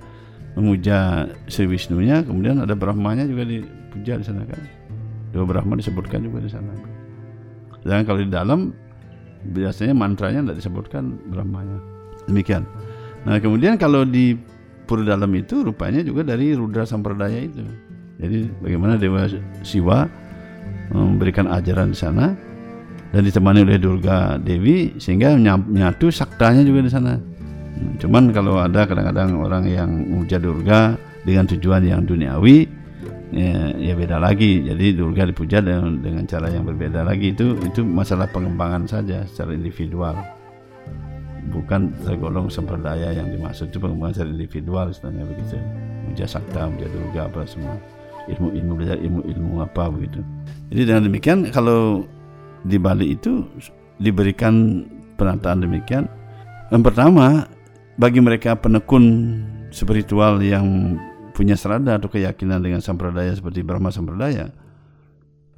memuja 0.56 1.28
Sri 1.52 1.68
Wisnu-nya, 1.68 2.24
kemudian 2.24 2.64
ada 2.64 2.72
Brahmanya 2.72 3.28
juga 3.28 3.44
dipuja 3.44 4.16
di 4.16 4.24
sana 4.24 4.48
kan. 4.48 4.75
Dua 5.36 5.44
Brahma 5.44 5.76
disebutkan 5.76 6.24
juga 6.24 6.40
di 6.40 6.48
sana. 6.48 6.72
Dan 7.84 8.08
kalau 8.08 8.24
di 8.24 8.32
dalam 8.32 8.72
biasanya 9.52 9.92
mantranya 9.92 10.40
tidak 10.48 10.64
disebutkan 10.64 11.20
Brahmanya. 11.28 11.76
Demikian. 12.24 12.64
Nah 13.28 13.36
kemudian 13.36 13.76
kalau 13.76 14.08
di 14.08 14.32
pura 14.88 15.04
dalam 15.04 15.28
itu 15.36 15.60
rupanya 15.60 16.00
juga 16.00 16.24
dari 16.24 16.56
Rudra 16.56 16.88
Sampradaya 16.88 17.36
itu. 17.36 17.60
Jadi 18.16 18.48
bagaimana 18.64 18.96
Dewa 18.96 19.28
Siwa 19.60 20.08
memberikan 20.88 21.52
ajaran 21.52 21.92
di 21.92 21.98
sana 21.98 22.32
dan 23.12 23.20
ditemani 23.20 23.60
oleh 23.66 23.76
Durga 23.76 24.40
Dewi 24.40 24.96
sehingga 24.96 25.36
menyatu 25.36 26.08
saktanya 26.08 26.64
juga 26.64 26.80
di 26.86 26.90
sana. 26.90 27.20
Cuman 28.00 28.32
kalau 28.32 28.56
ada 28.56 28.88
kadang-kadang 28.88 29.36
orang 29.36 29.68
yang 29.68 29.90
memuja 29.92 30.40
Durga 30.40 30.96
dengan 31.28 31.44
tujuan 31.44 31.84
yang 31.84 32.08
duniawi 32.08 32.85
ya, 33.32 33.74
ya 33.76 33.92
beda 33.96 34.16
lagi. 34.20 34.64
Jadi 34.64 34.96
Durga 34.96 35.28
dipuja 35.28 35.58
dengan, 35.60 36.00
dengan 36.00 36.24
cara 36.24 36.48
yang 36.50 36.64
berbeda 36.64 37.02
lagi 37.04 37.32
itu 37.34 37.56
itu 37.64 37.82
masalah 37.84 38.28
pengembangan 38.30 38.86
saja 38.88 39.24
secara 39.28 39.52
individual. 39.54 40.16
Bukan 41.46 41.94
tergolong 42.02 42.50
semperdaya 42.50 43.14
yang 43.14 43.30
dimaksud 43.30 43.70
itu 43.70 43.78
pengembangan 43.78 44.14
secara 44.18 44.30
individual 44.34 44.86
sebenarnya 44.90 45.24
begitu. 45.30 45.56
Muja 46.10 46.26
sakta, 46.26 46.66
muja 46.66 46.86
Durga 46.90 47.20
apa 47.30 47.42
semua 47.46 47.78
ilmu-ilmu 48.26 48.72
belajar 48.74 48.98
ilmu-ilmu 48.98 49.62
apa 49.62 49.86
begitu. 49.90 50.20
Jadi 50.74 50.82
dengan 50.82 51.02
demikian 51.06 51.38
kalau 51.54 52.02
di 52.66 52.76
Bali 52.76 53.14
itu 53.14 53.46
diberikan 54.02 54.84
penataan 55.16 55.62
demikian. 55.62 56.10
Yang 56.74 56.82
pertama, 56.82 57.46
bagi 57.96 58.18
mereka 58.18 58.58
penekun 58.58 59.38
spiritual 59.70 60.42
yang 60.42 60.98
punya 61.36 61.52
serada 61.52 62.00
atau 62.00 62.08
keyakinan 62.08 62.64
dengan 62.64 62.80
sampradaya 62.80 63.36
seperti 63.36 63.60
Brahma 63.60 63.92
sampradaya, 63.92 64.48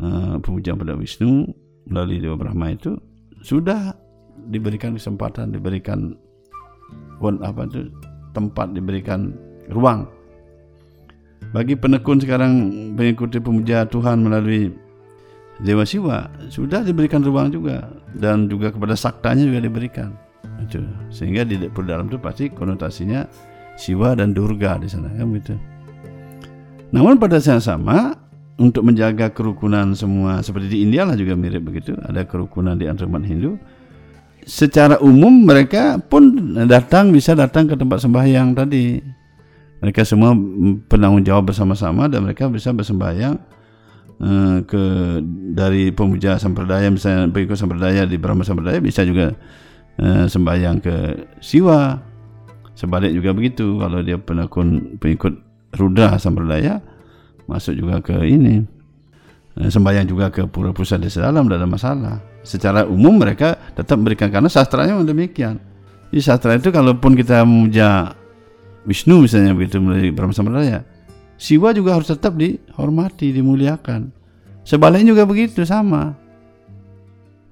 uh, 0.03 0.43
pemujaan 0.43 0.75
pada 0.75 0.99
Wisnu 0.99 1.47
melalui 1.87 2.19
Dewa 2.19 2.35
Brahma 2.35 2.75
itu 2.75 2.99
sudah 3.47 3.95
diberikan 4.51 4.99
kesempatan, 4.99 5.55
diberikan 5.55 6.19
apa 7.23 7.63
itu 7.71 7.95
tempat, 8.35 8.75
diberikan 8.75 9.39
ruang. 9.71 10.11
Bagi 11.55 11.79
penekun 11.79 12.19
sekarang 12.19 12.53
mengikuti 12.99 13.39
pemuja 13.39 13.87
Tuhan 13.87 14.27
melalui 14.27 14.75
Dewa 15.63 15.87
Siwa 15.87 16.27
sudah 16.51 16.83
diberikan 16.83 17.23
ruang 17.23 17.55
juga 17.55 17.87
dan 18.19 18.51
juga 18.51 18.75
kepada 18.75 18.99
saktanya 18.99 19.47
juga 19.47 19.63
diberikan. 19.63 20.11
Itu. 20.59 20.83
Sehingga 21.15 21.47
di 21.47 21.71
dalam 21.71 22.11
itu 22.11 22.19
pasti 22.19 22.51
konotasinya 22.51 23.27
Siwa 23.79 24.19
dan 24.19 24.35
Durga 24.35 24.75
di 24.83 24.91
sana 24.91 25.07
kan 25.15 25.31
begitu. 25.31 25.55
Namun 26.91 27.23
pada 27.23 27.39
saat 27.39 27.63
sama 27.63 28.19
untuk 28.59 28.83
menjaga 28.83 29.31
kerukunan 29.31 29.95
semua 29.95 30.43
seperti 30.43 30.67
di 30.75 30.79
India 30.83 31.07
lah 31.07 31.15
juga 31.15 31.39
mirip 31.39 31.63
begitu. 31.63 31.95
Ada 31.95 32.27
kerukunan 32.27 32.75
di 32.75 32.91
antara 32.91 33.07
umat 33.07 33.23
Hindu. 33.23 33.55
Secara 34.43 34.99
umum 34.99 35.47
mereka 35.47 36.03
pun 36.03 36.35
datang 36.67 37.15
bisa 37.15 37.39
datang 37.39 37.71
ke 37.71 37.79
tempat 37.79 38.03
sembahyang 38.03 38.59
tadi. 38.59 38.99
Mereka 39.79 40.03
semua 40.03 40.35
penanggung 40.91 41.23
jawab 41.23 41.55
bersama-sama 41.55 42.11
dan 42.11 42.27
mereka 42.27 42.51
bisa 42.51 42.75
bersembahyang 42.75 43.39
eh, 44.19 44.59
ke 44.67 44.85
dari 45.55 45.95
pemuja 45.95 46.35
sampradaya 46.35 46.91
misalnya 46.91 47.31
pengikut 47.31 47.55
sampradaya 47.55 48.03
di 48.03 48.19
Brahma 48.19 48.43
sampradaya 48.43 48.83
bisa 48.83 49.07
juga 49.07 49.39
eh, 50.03 50.27
sembahyang 50.27 50.83
ke 50.83 50.97
Siwa 51.39 52.08
sebalik 52.79 53.11
juga 53.11 53.35
begitu 53.35 53.83
kalau 53.83 53.99
dia 54.07 54.15
penekun 54.23 54.95
pengikut 55.03 55.35
Rudra 55.75 56.15
sampradaya 56.17 56.79
masuk 57.51 57.75
juga 57.75 57.99
ke 57.99 58.15
ini. 58.25 58.63
Eh, 59.59 59.69
sembahyang 59.69 60.07
juga 60.07 60.31
ke 60.31 60.47
pura 60.47 60.71
pusat 60.71 61.03
desa 61.03 61.27
dalam 61.27 61.51
tidak 61.51 61.59
ada 61.59 61.69
masalah. 61.69 62.17
Secara 62.47 62.87
umum 62.87 63.19
mereka 63.19 63.59
tetap 63.75 63.99
berikan 63.99 64.31
karena 64.31 64.47
sastranya 64.47 64.95
demikian. 65.03 65.59
Di 66.09 66.23
sastra 66.25 66.57
itu 66.57 66.73
kalaupun 66.73 67.19
kita 67.19 67.45
memuja 67.45 68.17
Wisnu 68.89 69.21
misalnya 69.21 69.53
begitu 69.53 69.77
melalui 69.77 70.09
Brahma 70.09 70.33
Sampradaya 70.33 70.81
Siwa 71.37 71.77
juga 71.77 72.01
harus 72.01 72.09
tetap 72.09 72.35
dihormati 72.41 73.31
dimuliakan. 73.31 74.09
Sebaliknya 74.65 75.13
juga 75.13 75.29
begitu 75.29 75.63
sama. 75.69 76.17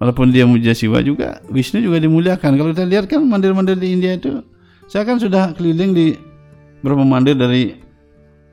Walaupun 0.00 0.32
dia 0.32 0.48
memuja 0.48 0.72
Siwa 0.72 1.04
juga 1.04 1.44
Wisnu 1.52 1.84
juga 1.84 2.00
dimuliakan. 2.00 2.56
Kalau 2.56 2.70
kita 2.72 2.88
lihat 2.88 3.04
kan 3.12 3.20
mandir-mandir 3.28 3.76
di 3.76 3.92
India 3.92 4.16
itu 4.16 4.40
saya 4.86 5.02
kan 5.02 5.18
sudah 5.18 5.54
keliling 5.58 5.92
di 5.92 6.06
beberapa 6.80 7.02
mandir 7.02 7.34
dari 7.34 7.74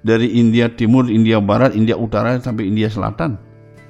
dari 0.04 0.36
India 0.36 0.68
Timur, 0.68 1.08
India 1.08 1.40
Barat, 1.40 1.78
India 1.78 1.96
Utara 1.96 2.36
sampai 2.42 2.68
India 2.68 2.92
Selatan. 2.92 3.40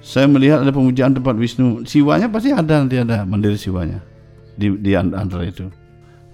Saya 0.03 0.27
melihat 0.27 0.61
ada 0.61 0.69
pemujaan 0.75 1.15
tempat 1.15 1.33
Wisnu. 1.39 1.87
Siwanya 1.87 2.27
pasti 2.27 2.51
ada 2.51 2.83
nanti 2.83 2.99
ada 2.99 3.23
mandiri 3.23 3.55
siwanya 3.55 4.03
di 4.59 4.75
di 4.77 4.91
antara 4.93 5.47
itu. 5.47 5.71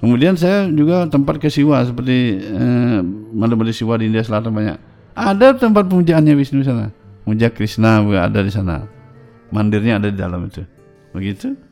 Kemudian 0.02 0.34
saya 0.34 0.66
juga 0.72 1.06
tempat 1.06 1.38
ke 1.38 1.52
siwa 1.52 1.84
seperti 1.86 2.42
eh, 2.42 3.00
mandiri 3.32 3.70
siwa 3.72 3.96
di 4.02 4.10
India 4.10 4.26
Selatan 4.26 4.52
banyak. 4.52 4.78
Ada 5.14 5.54
tempat 5.54 5.86
pemujaannya 5.86 6.34
Wisnu 6.34 6.66
sana. 6.66 6.90
Puja 7.30 7.54
Krishna 7.54 8.02
juga 8.02 8.26
ada 8.26 8.42
di 8.42 8.50
sana. 8.50 8.90
Mandirnya 9.54 10.02
ada 10.02 10.10
di 10.10 10.18
dalam 10.18 10.50
itu. 10.50 10.66
Begitu. 11.14 11.69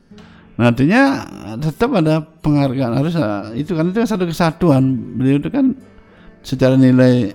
Nah, 0.57 0.73
artinya 0.73 1.21
tetap 1.61 1.93
ada 1.93 2.17
penghargaan 2.41 2.97
harus 2.97 3.13
itu 3.53 3.77
kan 3.77 3.93
itu 3.93 3.97
kan 4.01 4.09
satu 4.09 4.25
kesatuan. 4.25 4.83
Beliau 5.13 5.37
itu 5.37 5.53
kan 5.53 5.77
secara 6.41 6.73
nilai 6.73 7.29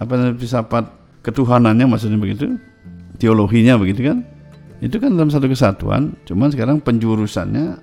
apa 0.00 0.32
filsafat 0.40 0.88
ketuhanannya 1.20 1.84
maksudnya 1.84 2.16
begitu 2.16 2.56
teologinya 3.20 3.76
begitu 3.76 4.08
kan. 4.08 4.24
Itu 4.80 4.98
kan 4.98 5.14
dalam 5.14 5.28
satu 5.28 5.52
kesatuan 5.52 6.16
cuman 6.24 6.48
sekarang 6.48 6.80
penjurusannya 6.80 7.76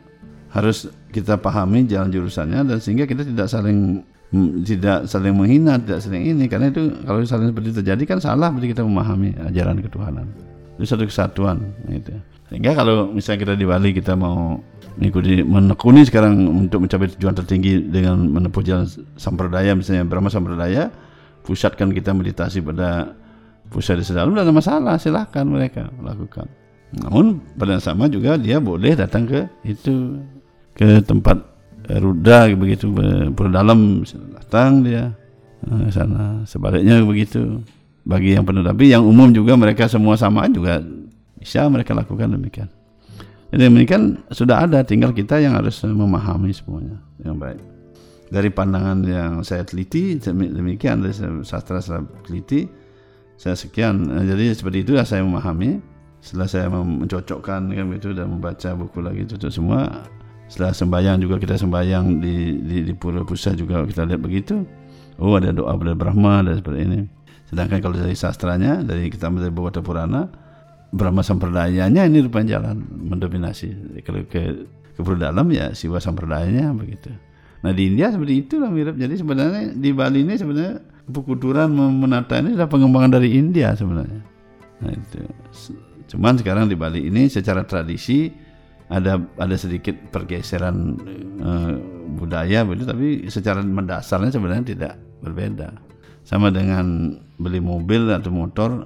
harus 0.50 0.90
kita 1.14 1.38
pahami 1.38 1.86
jalan 1.86 2.10
jurusannya 2.10 2.66
dan 2.66 2.78
sehingga 2.82 3.06
kita 3.06 3.22
tidak 3.22 3.46
saling 3.46 4.02
tidak 4.66 5.06
saling 5.06 5.38
menghina 5.38 5.78
tidak 5.78 6.02
saling 6.02 6.34
ini. 6.34 6.50
Karena 6.50 6.74
itu 6.74 6.90
kalau 7.06 7.22
saling 7.30 7.54
seperti 7.54 7.78
terjadi 7.78 8.04
kan 8.10 8.18
salah 8.18 8.50
berarti 8.50 8.74
kita 8.74 8.82
memahami 8.82 9.38
ajaran 9.54 9.86
ketuhanan. 9.86 10.34
Itu 10.82 10.90
satu 10.90 11.06
kesatuan 11.06 11.62
gitu 11.94 12.18
sehingga 12.50 12.74
kalau 12.74 13.14
misalnya 13.14 13.40
kita 13.46 13.54
di 13.54 13.66
Bali 13.70 13.90
kita 13.94 14.18
mau 14.18 14.58
mengikuti 14.98 15.46
menekuni 15.46 16.02
sekarang 16.04 16.36
untuk 16.68 16.84
mencapai 16.84 17.08
tujuan 17.16 17.38
tertinggi 17.38 17.88
dengan 17.88 18.26
menempuh 18.26 18.66
jalan 18.66 18.90
sampradaya 19.16 19.78
misalnya 19.78 20.04
Brahma 20.04 20.28
sampradaya 20.28 20.92
pusatkan 21.46 21.94
kita 21.94 22.12
meditasi 22.12 22.60
pada 22.60 23.16
pusat 23.70 24.02
di 24.02 24.06
dalam 24.12 24.34
tidak 24.34 24.50
ada 24.50 24.54
masalah 24.54 24.96
silahkan 24.98 25.46
mereka 25.46 25.88
lakukan. 26.02 26.50
Namun 26.90 27.38
pada 27.54 27.78
sama 27.78 28.10
juga 28.10 28.36
dia 28.36 28.58
boleh 28.58 28.98
datang 28.98 29.30
ke 29.30 29.46
itu 29.62 30.18
ke 30.74 31.06
tempat 31.06 31.38
rudra 32.02 32.50
begitu 32.58 32.90
per 33.34 33.48
dalam 33.54 34.02
datang 34.34 34.82
dia 34.82 35.14
eh, 35.70 35.90
sana. 35.94 36.44
Sebaliknya 36.50 37.06
begitu 37.06 37.62
bagi 38.10 38.34
yang 38.34 38.42
penuh 38.42 38.66
tapi 38.66 38.90
yang 38.90 39.06
umum 39.06 39.30
juga 39.30 39.54
mereka 39.54 39.86
semua 39.86 40.18
sama 40.18 40.50
juga 40.50 40.82
bisa 41.40 41.66
mereka 41.72 41.96
lakukan 41.96 42.36
demikian. 42.36 42.70
Jadi 43.50 43.66
demikian 43.66 44.22
sudah 44.30 44.70
ada 44.70 44.86
tinggal 44.86 45.10
kita 45.10 45.42
yang 45.42 45.58
harus 45.58 45.82
memahami 45.82 46.54
semuanya. 46.54 47.02
Yang 47.26 47.36
baik. 47.42 47.62
Dari 48.30 48.50
pandangan 48.54 48.98
yang 49.10 49.32
saya 49.42 49.66
teliti 49.66 50.22
demikian 50.22 51.02
dari 51.02 51.18
sastra 51.42 51.82
saya 51.82 52.06
teliti 52.22 52.70
saya 53.40 53.58
sekian. 53.58 54.06
Jadi 54.06 54.54
seperti 54.54 54.86
itu 54.86 54.94
saya 55.02 55.26
memahami. 55.26 55.82
Setelah 56.20 56.48
saya 56.52 56.68
mencocokkan 56.68 57.72
kan 57.72 57.86
itu 57.96 58.12
dan 58.12 58.28
membaca 58.28 58.70
buku 58.76 59.00
lagi 59.00 59.24
itu 59.24 59.40
semua. 59.50 60.04
Setelah 60.52 60.76
sembahyang 60.76 61.18
juga 61.24 61.40
kita 61.40 61.56
sembahyang 61.56 62.20
di 62.20 62.60
di, 62.60 62.78
di 62.86 62.94
pura 62.94 63.24
pusat 63.24 63.56
juga 63.56 63.82
kita 63.88 64.04
lihat 64.06 64.22
begitu. 64.22 64.62
Oh 65.18 65.34
ada 65.40 65.50
doa 65.56 65.74
pada 65.80 65.96
Brahma 65.96 66.44
dan 66.44 66.60
seperti 66.60 66.80
ini. 66.86 67.00
Sedangkan 67.50 67.80
kalau 67.82 67.96
dari 67.98 68.14
sastranya 68.14 68.84
dari 68.84 69.10
kita 69.10 69.32
dari 69.32 69.50
Bhagavata 69.50 69.82
Purana 69.82 70.28
Brahma 70.90 71.22
sampradayanya 71.22 72.10
ini 72.10 72.26
rupanya 72.26 72.58
jalan 72.60 72.82
mendominasi 72.86 74.02
kalau 74.02 74.26
ke 74.26 74.66
ke 74.98 75.02
dalam 75.16 75.48
ya 75.54 75.72
siwa 75.72 76.02
sampradayanya 76.02 76.74
begitu 76.74 77.14
Nah 77.60 77.76
di 77.76 77.92
India 77.92 78.08
seperti 78.08 78.48
itulah 78.48 78.72
mirip. 78.72 78.96
Jadi 78.96 79.20
sebenarnya 79.20 79.76
di 79.76 79.92
Bali 79.92 80.24
ini 80.24 80.40
sebenarnya 80.40 80.80
Pukuturan 81.10 81.74
menata 81.74 82.38
ini 82.38 82.54
adalah 82.54 82.70
pengembangan 82.70 83.18
dari 83.18 83.34
India 83.34 83.74
sebenarnya. 83.74 84.22
Nah 84.86 84.92
itu. 84.94 85.26
Cuman 86.14 86.38
sekarang 86.38 86.70
di 86.70 86.78
Bali 86.78 87.10
ini 87.10 87.26
secara 87.26 87.66
tradisi 87.66 88.30
ada 88.94 89.18
ada 89.42 89.56
sedikit 89.58 89.98
pergeseran 90.14 91.02
uh, 91.42 91.74
budaya 92.14 92.62
begitu 92.62 92.86
tapi 92.90 93.08
secara 93.26 93.66
mendasarnya 93.66 94.30
sebenarnya 94.38 94.66
tidak 94.70 94.94
berbeda. 95.26 95.74
Sama 96.22 96.54
dengan 96.54 97.18
beli 97.42 97.58
mobil 97.58 98.06
atau 98.14 98.30
motor, 98.30 98.86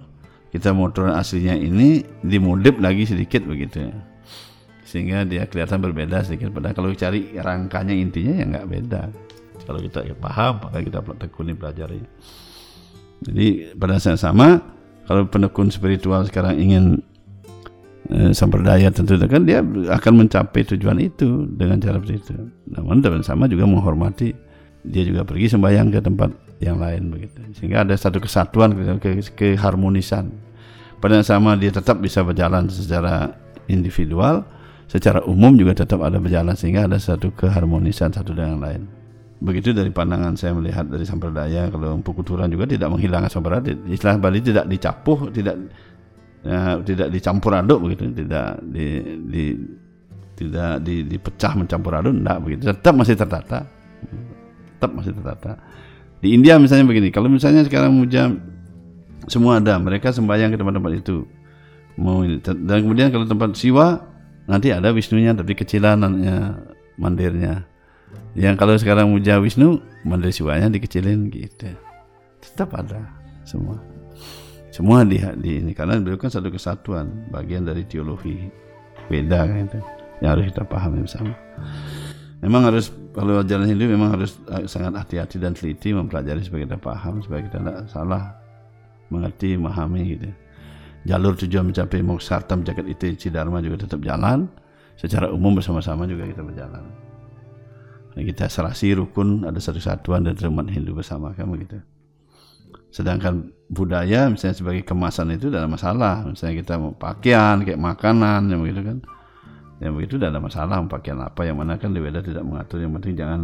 kita 0.54 0.70
motor 0.70 1.10
aslinya 1.10 1.58
ini 1.58 2.06
dimodif 2.22 2.78
lagi 2.78 3.10
sedikit 3.10 3.42
begitu. 3.44 3.90
Ya 3.90 4.14
sehingga 4.94 5.26
dia 5.26 5.50
kelihatan 5.50 5.82
berbeda 5.82 6.22
sedikit. 6.22 6.54
Padahal 6.54 6.78
kalau 6.78 6.94
cari 6.94 7.34
rangkanya 7.34 7.98
intinya 7.98 8.34
ya 8.38 8.46
nggak 8.46 8.68
beda. 8.70 9.02
Kalau 9.66 9.80
kita 9.82 10.06
paham 10.22 10.62
maka 10.62 10.86
kita 10.86 11.02
tekuni 11.18 11.58
pelajari. 11.58 11.98
Jadi 13.26 13.74
pada 13.74 13.98
saat 13.98 14.22
sama 14.22 14.62
kalau 15.10 15.26
penekun 15.26 15.74
spiritual 15.74 16.22
sekarang 16.30 16.62
ingin 16.62 17.02
eh, 18.14 18.30
samperdaya 18.38 18.94
tentu 18.94 19.18
kan 19.18 19.50
dia 19.50 19.66
akan 19.90 20.14
mencapai 20.22 20.62
tujuan 20.62 21.02
itu 21.02 21.50
dengan 21.50 21.82
cara 21.82 21.98
seperti 21.98 22.30
itu. 22.30 22.38
Namun 22.70 23.02
dengan 23.02 23.26
sama 23.26 23.50
juga 23.50 23.66
menghormati. 23.66 24.30
Dia 24.84 25.08
juga 25.10 25.26
pergi 25.26 25.58
sembahyang 25.58 25.90
ke 25.90 26.00
tempat 26.06 26.30
yang 26.64 26.80
lain 26.80 27.12
begitu 27.12 27.40
sehingga 27.60 27.84
ada 27.84 27.94
satu 27.94 28.24
kesatuan 28.24 28.74
ke, 29.00 29.20
keharmonisan 29.36 30.32
pada 31.04 31.20
sama 31.22 31.60
dia 31.60 31.70
tetap 31.70 32.00
bisa 32.00 32.24
berjalan 32.24 32.72
secara 32.72 33.36
individual 33.68 34.48
secara 34.94 35.26
umum 35.26 35.58
juga 35.58 35.74
tetap 35.82 36.06
ada 36.06 36.22
berjalan 36.22 36.54
sehingga 36.54 36.86
ada 36.86 37.02
satu 37.02 37.34
keharmonisan 37.34 38.14
satu 38.14 38.38
dengan 38.38 38.62
lain. 38.62 38.86
Begitu 39.44 39.76
dari 39.76 39.92
pandangan 39.92 40.38
saya 40.40 40.54
melihat 40.56 40.88
dari 40.88 41.04
sampradaya 41.04 41.68
kalau 41.68 42.00
pukuturan 42.00 42.48
juga 42.48 42.70
tidak 42.70 42.94
menghilangkan 42.94 43.28
sampradaya. 43.28 43.76
Istilah 43.90 44.16
Bali 44.22 44.40
tidak 44.40 44.70
dicapuh, 44.70 45.34
tidak 45.34 45.56
ya, 46.46 46.80
tidak 46.86 47.08
dicampur 47.12 47.52
aduk 47.58 47.90
begitu, 47.90 48.14
tidak 48.24 48.62
di, 48.64 48.88
di 49.28 49.46
tidak 50.38 50.80
di, 50.86 51.04
dipecah 51.10 51.54
mencampur 51.60 51.92
aduk, 51.98 52.14
tidak 52.14 52.38
begitu. 52.40 52.62
Tetap 52.72 52.94
masih 52.96 53.16
tertata. 53.20 53.60
Tetap 54.78 54.92
masih 54.96 55.12
tertata. 55.12 55.52
Di 56.24 56.32
India 56.32 56.56
misalnya 56.56 56.88
begini, 56.88 57.12
kalau 57.12 57.28
misalnya 57.28 57.68
sekarang 57.68 57.92
muja 57.92 58.32
semua 59.28 59.60
ada, 59.60 59.76
mereka 59.76 60.16
sembahyang 60.16 60.56
ke 60.56 60.58
tempat-tempat 60.60 61.04
itu. 61.04 61.28
Mau 62.00 62.24
dan 62.24 62.80
kemudian 62.80 63.12
kalau 63.12 63.28
tempat 63.28 63.60
siwa 63.60 64.02
nanti 64.48 64.72
ada 64.72 64.96
Wisnunya 64.96 65.36
tapi 65.36 65.52
kecilan 65.52 66.00
mandirnya. 66.96 67.68
Yang 68.34 68.56
kalau 68.56 68.74
sekarang 68.80 69.12
muja 69.12 69.38
Wisnu 69.38 69.84
mandir 70.08 70.32
siwanya 70.32 70.72
dikecilin 70.72 71.28
gitu. 71.28 71.70
Tetap 72.40 72.72
ada 72.72 73.04
semua. 73.44 73.78
Semua 74.74 75.06
di, 75.06 75.22
di 75.44 75.62
ini 75.62 75.76
karena 75.76 76.02
beliau 76.02 76.18
kan 76.18 76.34
satu 76.34 76.50
kesatuan 76.50 77.30
bagian 77.30 77.68
dari 77.68 77.86
teologi 77.86 78.50
beda 79.06 79.46
kan 79.46 79.70
itu 79.70 79.80
yang 80.24 80.40
harus 80.40 80.46
kita 80.50 80.64
pahami 80.66 81.04
bersama. 81.04 81.36
Memang 82.42 82.72
harus 82.72 82.90
kalau 83.14 83.46
jalan 83.46 83.70
hidup 83.70 83.94
memang 83.94 84.20
harus 84.20 84.42
eh, 84.50 84.66
sangat 84.66 85.06
hati-hati 85.06 85.38
dan 85.38 85.54
teliti 85.54 85.94
mempelajari 85.94 86.42
supaya 86.42 86.66
kita 86.66 86.78
paham 86.82 87.22
supaya 87.22 87.46
kita 87.46 87.58
tidak 87.62 87.78
salah 87.90 88.34
mengerti 89.14 89.56
memahami 89.56 90.02
gitu 90.18 90.30
jalur 91.06 91.38
tujuan 91.38 91.70
mencapai 91.70 92.02
moksartam 92.02 92.66
jagat 92.66 92.90
itu 92.90 93.30
Dharma 93.30 93.62
juga 93.62 93.86
tetap 93.86 94.02
jalan 94.02 94.50
secara 94.98 95.30
umum 95.30 95.58
bersama-sama 95.58 96.10
juga 96.10 96.26
kita 96.26 96.42
berjalan 96.42 96.84
nah, 98.18 98.24
kita 98.24 98.50
serasi 98.50 98.98
rukun 98.98 99.46
ada 99.46 99.62
satu 99.62 99.78
satuan 99.80 100.26
dan 100.26 100.36
umat 100.50 100.68
Hindu 100.74 100.98
bersama 100.98 101.32
kan 101.38 101.48
begitu 101.48 101.78
Sedangkan 102.94 103.50
budaya 103.74 104.30
misalnya 104.30 104.54
sebagai 104.54 104.86
kemasan 104.86 105.34
itu 105.34 105.50
ada 105.50 105.66
masalah. 105.66 106.30
Misalnya 106.30 106.62
kita 106.62 106.78
mau 106.78 106.94
pakaian, 106.94 107.66
kayak 107.66 107.82
makanan, 107.82 108.54
yang 108.54 108.62
begitu 108.62 108.82
kan. 108.86 108.98
Yang 109.84 109.94
begitu 110.00 110.14
tidak 110.16 110.30
ada 110.32 110.42
masalah 110.42 110.78
pakaian 110.88 111.20
apa. 111.20 111.42
Yang 111.44 111.58
mana 111.60 111.74
kan 111.76 111.92
di 111.92 112.00
Weda 112.00 112.24
tidak 112.24 112.44
mengatur. 112.48 112.80
Yang 112.80 112.94
penting 113.00 113.14
jangan 113.20 113.40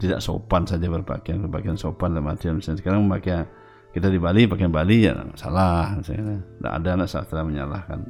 tidak 0.00 0.18
sopan 0.24 0.62
saja 0.64 0.86
berpakaian. 0.88 1.44
Berpakaian 1.44 1.76
sopan 1.76 2.16
dalam 2.16 2.32
artian 2.32 2.56
misalnya 2.56 2.80
sekarang 2.80 3.04
memakai 3.04 3.44
kita 3.92 4.08
di 4.08 4.16
Bali 4.16 4.48
pakaian 4.48 4.72
Bali 4.72 5.04
ya 5.04 5.12
masalah. 5.12 5.92
Misalnya 6.00 6.40
tidak 6.40 6.72
ada 6.72 6.88
anak 6.96 7.08
sastra 7.12 7.44
menyalahkan. 7.44 8.00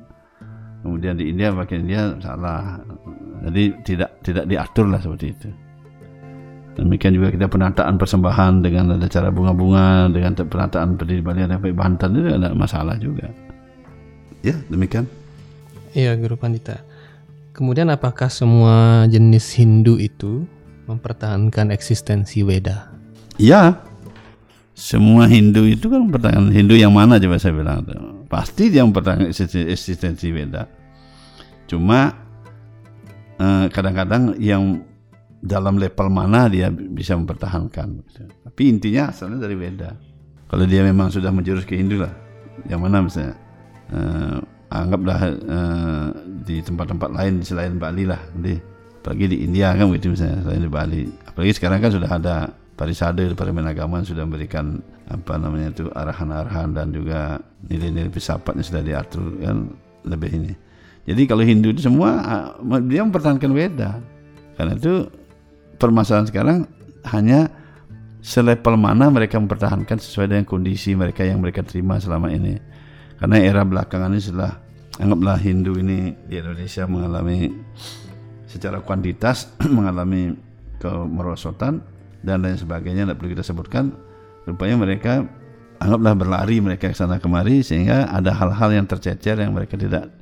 Kemudian 0.86 1.18
di 1.18 1.34
India 1.34 1.50
pakaian 1.50 1.82
India 1.82 2.14
salah. 2.22 2.78
Jadi 3.42 3.62
tidak 3.82 4.22
tidak 4.22 4.46
diatur 4.46 4.86
lah 4.86 5.02
seperti 5.02 5.26
itu. 5.34 5.50
Demikian 6.76 7.16
juga 7.16 7.32
kita 7.32 7.48
penataan 7.48 7.96
persembahan 7.96 8.60
dengan 8.60 9.00
ada 9.00 9.08
cara 9.08 9.32
bunga-bunga, 9.32 10.12
dengan 10.12 10.36
penataan 10.36 11.00
berdiri 11.00 11.24
Bali 11.24 11.40
ada 11.40 11.56
Banten 11.56 12.10
itu 12.12 12.28
ada 12.36 12.52
masalah 12.52 13.00
juga. 13.00 13.32
Ya, 14.44 14.52
demikian. 14.68 15.08
Iya, 15.96 16.12
Guru 16.20 16.36
Pandita. 16.36 16.76
Kemudian 17.57 17.88
apakah 17.88 18.29
semua 18.29 19.09
jenis 19.09 19.57
Hindu 19.57 19.97
itu 19.97 20.45
mempertahankan 20.85 21.73
eksistensi 21.73 22.45
Weda? 22.45 22.92
Iya. 23.40 23.81
Semua 24.77 25.25
Hindu 25.25 25.64
itu 25.64 25.88
kan 25.88 26.05
mempertahankan 26.05 26.53
Hindu 26.53 26.77
yang 26.77 26.92
mana 26.92 27.16
coba 27.16 27.40
saya 27.40 27.57
bilang 27.57 27.81
tuh. 27.88 28.29
Pasti 28.29 28.69
dia 28.69 28.85
mempertahankan 28.85 29.33
eksistensi, 29.33 29.73
eksistensi 29.73 30.29
Weda. 30.37 30.69
Cuma 31.64 32.12
eh, 33.40 33.66
kadang-kadang 33.73 34.37
yang 34.37 34.85
dalam 35.40 35.81
level 35.81 36.12
mana 36.12 36.53
dia 36.53 36.69
bisa 36.69 37.16
mempertahankan. 37.16 38.05
Tapi 38.45 38.62
intinya 38.69 39.09
asalnya 39.09 39.40
dari 39.40 39.57
Weda. 39.57 39.97
Kalau 40.45 40.69
dia 40.69 40.85
memang 40.85 41.09
sudah 41.09 41.33
menjurus 41.33 41.64
ke 41.64 41.73
Hindu 41.73 42.05
lah, 42.05 42.12
yang 42.69 42.85
mana 42.85 43.01
misalnya 43.01 43.33
eh, 43.97 44.38
anggaplah 44.70 45.20
eh, 45.31 46.07
di 46.46 46.62
tempat-tempat 46.62 47.11
lain 47.12 47.42
selain 47.42 47.79
Bali 47.79 48.05
lah, 48.07 48.20
di 48.35 48.59
apalagi 49.02 49.31
di 49.31 49.46
India 49.46 49.70
kan 49.79 49.87
begitu 49.87 50.14
misalnya 50.14 50.42
selain 50.42 50.62
di 50.66 50.70
Bali. 50.70 51.02
Apalagi 51.31 51.52
sekarang 51.55 51.79
kan 51.79 51.90
sudah 51.94 52.11
ada 52.11 52.35
parisade 52.76 53.22
para 53.33 53.55
menagaman 53.55 54.05
sudah 54.05 54.26
memberikan 54.26 54.83
apa 55.07 55.38
namanya 55.38 55.72
itu 55.72 55.87
arahan-arahan 55.94 56.74
dan 56.74 56.90
juga 56.90 57.38
nilai-nilai 57.70 58.11
filsafatnya 58.11 58.62
sudah 58.66 58.83
diatur 58.83 59.24
kan 59.38 59.70
lebih 60.05 60.31
ini. 60.35 60.52
Jadi 61.07 61.22
kalau 61.31 61.46
Hindu 61.46 61.70
itu 61.70 61.87
semua 61.87 62.11
ah, 62.18 62.44
dia 62.83 63.07
mempertahankan 63.07 63.50
Weda. 63.55 64.02
Karena 64.59 64.74
itu 64.74 65.07
permasalahan 65.79 66.26
sekarang 66.26 66.59
hanya 67.14 67.46
selepel 68.26 68.74
mana 68.74 69.07
mereka 69.07 69.38
mempertahankan 69.38 70.02
sesuai 70.02 70.26
dengan 70.35 70.42
kondisi 70.42 70.98
mereka 70.98 71.22
yang 71.22 71.38
mereka 71.38 71.62
terima 71.62 72.02
selama 72.02 72.26
ini. 72.35 72.59
Karena 73.16 73.37
era 73.40 73.64
belakangan 73.64 74.12
ini 74.12 74.20
setelah 74.20 74.52
anggaplah 75.00 75.40
Hindu 75.40 75.76
ini 75.81 76.12
di 76.29 76.37
Indonesia 76.37 76.85
mengalami 76.85 77.48
secara 78.48 78.81
kuantitas 78.85 79.57
mengalami 79.76 80.37
kemerosotan 80.81 81.81
dan 82.20 82.44
lain 82.44 82.61
sebagainya 82.61 83.09
tidak 83.09 83.16
perlu 83.20 83.31
kita 83.37 83.44
sebutkan. 83.44 83.85
Rupanya 84.44 84.76
mereka 84.79 85.26
anggaplah 85.81 86.14
berlari 86.16 86.57
mereka 86.61 86.92
ke 86.92 86.96
sana 86.96 87.20
kemari 87.20 87.61
sehingga 87.61 88.09
ada 88.09 88.33
hal-hal 88.33 88.72
yang 88.72 88.87
tercecer 88.88 89.37
yang 89.40 89.52
mereka 89.52 89.76
tidak 89.76 90.12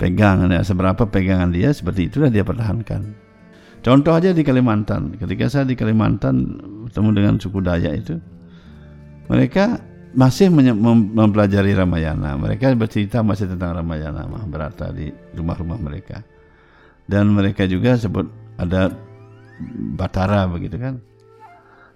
pegang. 0.00 0.48
Nah, 0.48 0.64
seberapa 0.64 1.04
pegangan 1.04 1.52
dia 1.52 1.70
seperti 1.72 2.08
itulah 2.08 2.32
dia 2.32 2.40
pertahankan. 2.40 3.30
Contoh 3.80 4.12
aja 4.12 4.36
di 4.36 4.44
Kalimantan, 4.44 5.16
ketika 5.16 5.48
saya 5.48 5.64
di 5.64 5.72
Kalimantan 5.72 6.60
bertemu 6.84 7.10
dengan 7.16 7.34
suku 7.40 7.64
Dayak 7.64 7.94
itu, 8.04 8.16
mereka 9.32 9.80
masih 10.14 10.50
mempelajari 10.50 11.74
Ramayana. 11.74 12.34
Mereka 12.38 12.74
bercerita 12.74 13.22
masih 13.22 13.50
tentang 13.50 13.78
Ramayana, 13.78 14.26
Mahabharata 14.26 14.90
di 14.90 15.10
rumah-rumah 15.34 15.78
mereka. 15.78 16.22
Dan 17.06 17.34
mereka 17.34 17.66
juga 17.66 17.98
sebut 17.98 18.26
ada 18.58 18.94
Batara 19.98 20.48
begitu 20.48 20.80
kan. 20.80 21.02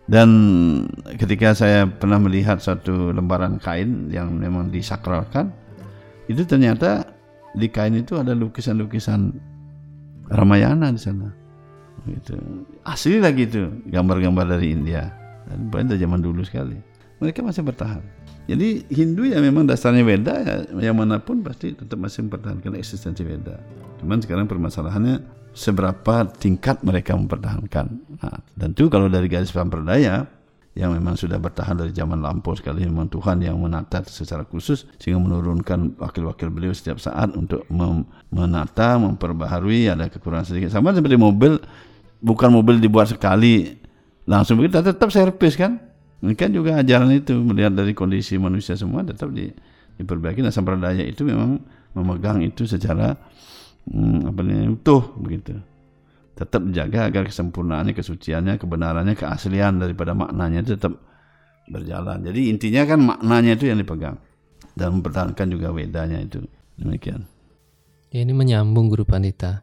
Dan 0.05 0.29
ketika 1.17 1.57
saya 1.57 1.89
pernah 1.89 2.21
melihat 2.21 2.61
satu 2.61 3.09
lembaran 3.09 3.57
kain 3.57 4.13
yang 4.13 4.37
memang 4.37 4.69
disakralkan, 4.69 5.49
itu 6.29 6.45
ternyata 6.45 7.09
di 7.57 7.73
kain 7.73 7.97
itu 7.97 8.21
ada 8.21 8.37
lukisan-lukisan 8.37 9.33
Ramayana 10.29 10.93
di 10.93 11.01
sana 11.01 11.33
gitu. 12.05 12.37
Asli 12.85 13.17
lagi 13.17 13.49
itu 13.49 13.65
gambar-gambar 13.89 14.57
dari 14.57 14.77
India. 14.77 15.09
Dan 15.45 15.69
dari 15.69 16.01
zaman 16.01 16.21
dulu 16.21 16.41
sekali. 16.45 16.77
Mereka 17.23 17.41
masih 17.43 17.63
bertahan. 17.63 18.03
Jadi 18.45 18.85
Hindu 18.93 19.25
ya 19.25 19.41
memang 19.41 19.65
dasarnya 19.65 20.05
Weda 20.05 20.35
ya 20.45 20.55
yang 20.93 21.01
mana 21.01 21.17
pun 21.17 21.41
pasti 21.41 21.73
tetap 21.73 21.97
masih 21.97 22.29
mempertahankan 22.29 22.77
eksistensi 22.77 23.25
Weda. 23.25 23.57
Cuman 24.05 24.21
sekarang 24.21 24.45
permasalahannya 24.45 25.25
seberapa 25.57 26.29
tingkat 26.37 26.85
mereka 26.85 27.17
mempertahankan. 27.17 27.87
Nah, 28.21 28.37
tentu 28.59 28.93
kalau 28.93 29.09
dari 29.09 29.31
garis 29.31 29.49
sampradaya 29.49 30.29
yang 30.75 30.91
memang 30.91 31.15
sudah 31.15 31.39
bertahan 31.39 31.79
dari 31.79 31.95
zaman 31.95 32.19
lampau 32.19 32.59
sekali 32.59 32.83
memang 32.83 33.07
Tuhan 33.07 33.39
yang 33.39 33.55
menata 33.63 34.03
secara 34.03 34.43
khusus 34.43 34.91
sehingga 34.99 35.23
menurunkan 35.23 36.03
wakil-wakil 36.03 36.51
beliau 36.51 36.75
setiap 36.75 36.99
saat 36.99 37.31
untuk 37.39 37.63
menata, 38.35 38.99
memperbaharui 38.99 39.87
ada 39.87 40.11
kekurangan 40.11 40.51
sedikit 40.51 40.75
sama 40.75 40.91
seperti 40.91 41.15
mobil 41.15 41.63
bukan 42.19 42.51
mobil 42.51 42.83
dibuat 42.83 43.15
sekali 43.15 43.79
langsung 44.27 44.59
begitu 44.59 44.83
tetap 44.83 45.15
servis 45.15 45.55
kan 45.55 45.79
kan 46.33 46.49
juga 46.49 46.81
ajaran 46.81 47.13
itu 47.13 47.37
melihat 47.37 47.77
dari 47.77 47.93
kondisi 47.93 48.41
manusia 48.41 48.73
semua 48.73 49.05
tetap 49.05 49.29
di, 49.37 49.53
diperbaiki. 50.01 50.41
Nah 50.41 50.49
sampradaya 50.49 51.05
itu 51.05 51.29
memang 51.29 51.61
memegang 51.93 52.41
itu 52.41 52.65
secara 52.65 53.13
hmm, 53.93 54.33
apa 54.33 54.41
namanya 54.41 54.73
utuh 54.73 55.05
begitu. 55.21 55.61
Tetap 56.35 56.65
dijaga 56.67 57.13
agar 57.13 57.29
kesempurnaannya 57.29 57.93
kesuciannya 57.93 58.57
kebenarannya 58.57 59.15
keaslian 59.15 59.79
daripada 59.79 60.17
maknanya 60.17 60.65
itu 60.65 60.81
tetap 60.81 60.97
berjalan. 61.69 62.25
Jadi 62.25 62.41
intinya 62.49 62.83
kan 62.89 62.99
maknanya 63.05 63.53
itu 63.61 63.69
yang 63.69 63.79
dipegang 63.79 64.17
dan 64.75 64.99
mempertahankan 64.99 65.47
juga 65.53 65.71
wedanya 65.71 66.19
itu. 66.19 66.43
Demikian. 66.75 67.29
Ya, 68.11 68.23
ini 68.23 68.35
menyambung 68.35 68.91
guru 68.91 69.07
pandita. 69.07 69.63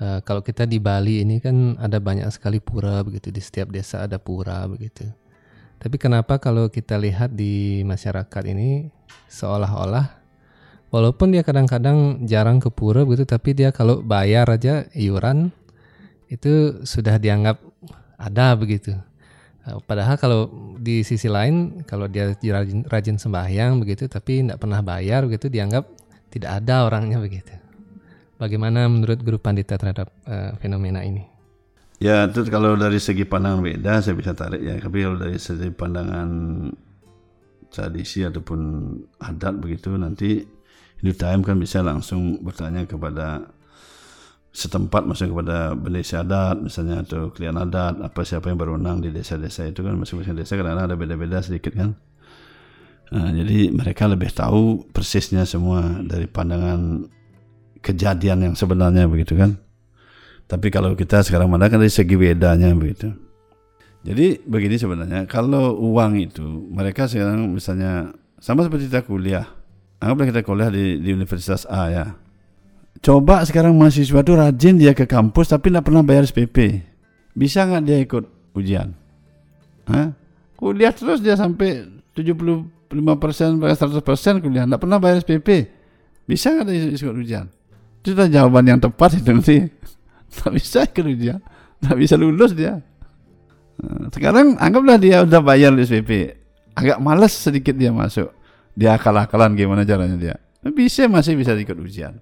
Uh, 0.00 0.20
kalau 0.24 0.40
kita 0.40 0.64
di 0.64 0.80
Bali 0.80 1.22
ini 1.22 1.38
kan 1.38 1.78
ada 1.80 2.00
banyak 2.00 2.28
sekali 2.28 2.60
pura 2.60 3.00
begitu. 3.00 3.32
Di 3.32 3.40
setiap 3.40 3.72
desa 3.72 4.04
ada 4.04 4.20
pura 4.20 4.64
begitu. 4.68 5.08
Tapi 5.82 5.98
kenapa 5.98 6.38
kalau 6.38 6.70
kita 6.70 6.94
lihat 6.94 7.34
di 7.34 7.82
masyarakat 7.82 8.42
ini 8.54 8.86
seolah-olah 9.26 10.22
walaupun 10.94 11.34
dia 11.34 11.42
kadang-kadang 11.42 12.22
jarang 12.22 12.62
ke 12.62 12.70
pura 12.70 13.02
begitu 13.02 13.26
tapi 13.26 13.50
dia 13.50 13.74
kalau 13.74 13.98
bayar 13.98 14.46
aja 14.46 14.86
iuran 14.94 15.50
itu 16.30 16.86
sudah 16.86 17.18
dianggap 17.18 17.58
ada 18.14 18.54
begitu. 18.54 18.94
Uh, 19.66 19.82
padahal 19.82 20.14
kalau 20.22 20.40
di 20.78 21.02
sisi 21.02 21.26
lain 21.26 21.82
kalau 21.82 22.06
dia 22.06 22.30
rajin, 22.30 22.86
rajin 22.86 23.18
sembahyang 23.18 23.82
begitu 23.82 24.06
tapi 24.06 24.46
tidak 24.46 24.62
pernah 24.62 24.86
bayar 24.86 25.26
begitu 25.26 25.50
dianggap 25.50 25.82
tidak 26.30 26.62
ada 26.62 26.86
orangnya 26.86 27.18
begitu. 27.18 27.58
Bagaimana 28.38 28.86
menurut 28.86 29.18
Guru 29.18 29.42
Pandita 29.42 29.74
terhadap 29.74 30.14
uh, 30.30 30.54
fenomena 30.62 31.02
ini? 31.02 31.31
Ya, 32.02 32.26
itu 32.26 32.42
kalau 32.50 32.74
dari 32.74 32.98
segi 32.98 33.22
pandangan 33.22 33.62
beda 33.62 34.02
saya 34.02 34.18
bisa 34.18 34.34
tarik 34.34 34.58
ya. 34.58 34.74
Tapi 34.82 34.98
kalau 35.06 35.16
dari 35.22 35.38
segi 35.38 35.70
pandangan 35.70 36.28
tradisi 37.70 38.26
ataupun 38.26 38.60
adat 39.22 39.54
begitu 39.62 39.94
nanti 39.94 40.42
Hindu 40.98 41.14
Time 41.14 41.40
kan 41.46 41.56
bisa 41.62 41.78
langsung 41.80 42.42
bertanya 42.42 42.84
kepada 42.90 43.46
setempat 44.52 45.08
maksudnya 45.08 45.32
kepada 45.32 45.58
bendesa 45.72 46.20
adat 46.20 46.60
misalnya 46.60 47.00
atau 47.00 47.32
klien 47.32 47.56
adat 47.56 48.04
apa 48.04 48.20
siapa 48.20 48.52
yang 48.52 48.60
berwenang 48.60 49.00
di 49.00 49.08
desa-desa 49.08 49.64
itu 49.64 49.80
kan 49.80 49.96
masing-masing 49.96 50.36
desa 50.36 50.60
kadang 50.60 50.76
ada 50.76 50.92
beda-beda 50.92 51.40
sedikit 51.40 51.72
kan 51.72 51.96
nah, 53.08 53.32
jadi 53.32 53.72
mereka 53.72 54.12
lebih 54.12 54.28
tahu 54.28 54.92
persisnya 54.92 55.48
semua 55.48 56.04
dari 56.04 56.28
pandangan 56.28 57.08
kejadian 57.82 58.38
yang 58.48 58.54
sebenarnya 58.54 59.10
begitu 59.10 59.34
kan. 59.34 59.58
Tapi 60.52 60.68
kalau 60.68 60.92
kita 60.92 61.24
sekarang 61.24 61.48
mana 61.48 61.72
kan 61.72 61.80
dari 61.80 61.88
segi 61.88 62.12
bedanya 62.12 62.68
begitu. 62.76 63.08
Jadi 64.04 64.44
begini 64.44 64.76
sebenarnya, 64.76 65.24
kalau 65.24 65.80
uang 65.80 66.20
itu 66.20 66.44
mereka 66.68 67.08
sekarang 67.08 67.48
misalnya 67.48 68.12
sama 68.36 68.60
seperti 68.60 68.92
kita 68.92 69.00
kuliah. 69.08 69.48
Anggaplah 69.96 70.28
kita 70.28 70.40
kuliah 70.44 70.68
di, 70.68 71.00
di 71.00 71.08
Universitas 71.08 71.64
A 71.64 71.88
ya. 71.88 72.06
Coba 73.00 73.40
sekarang 73.48 73.72
mahasiswa 73.80 74.20
itu 74.20 74.32
rajin 74.36 74.76
dia 74.76 74.92
ke 74.92 75.08
kampus 75.08 75.48
tapi 75.48 75.72
tidak 75.72 75.88
pernah 75.88 76.04
bayar 76.04 76.28
SPP. 76.28 76.84
Bisa 77.32 77.64
nggak 77.64 77.82
dia 77.88 77.98
ikut 78.04 78.24
ujian? 78.52 78.92
Hah? 79.88 80.12
Kuliah 80.60 80.92
terus 80.92 81.24
dia 81.24 81.32
sampai 81.32 81.88
75 82.12 82.68
persen, 83.16 83.56
100 83.56 84.04
persen 84.04 84.44
kuliah, 84.44 84.68
tidak 84.68 84.84
pernah 84.84 85.00
bayar 85.00 85.24
SPP. 85.24 85.48
Bisa 86.28 86.52
nggak 86.52 86.66
dia 86.68 86.92
ikut 86.92 87.16
ujian? 87.16 87.48
Itu 88.04 88.12
jawaban 88.12 88.68
yang 88.68 88.82
tepat 88.84 89.16
itu 89.16 89.32
nanti. 89.32 89.56
Tak 90.32 90.50
bisa 90.56 90.88
kerja, 90.88 91.38
tak 91.78 91.96
bisa 92.00 92.16
lulus 92.16 92.56
dia. 92.56 92.80
Nah, 93.82 94.08
sekarang 94.08 94.56
anggaplah 94.56 94.96
dia 94.96 95.24
udah 95.24 95.40
bayar 95.44 95.76
SPP 95.76 96.42
agak 96.76 96.98
males 97.00 97.32
sedikit 97.36 97.76
dia 97.76 97.92
masuk. 97.92 98.32
Dia 98.72 98.96
akal-akalan 98.96 99.52
gimana 99.52 99.84
caranya 99.84 100.16
dia. 100.16 100.36
Bisa 100.72 101.04
masih 101.10 101.36
bisa 101.36 101.52
ikut 101.52 101.76
ujian. 101.76 102.16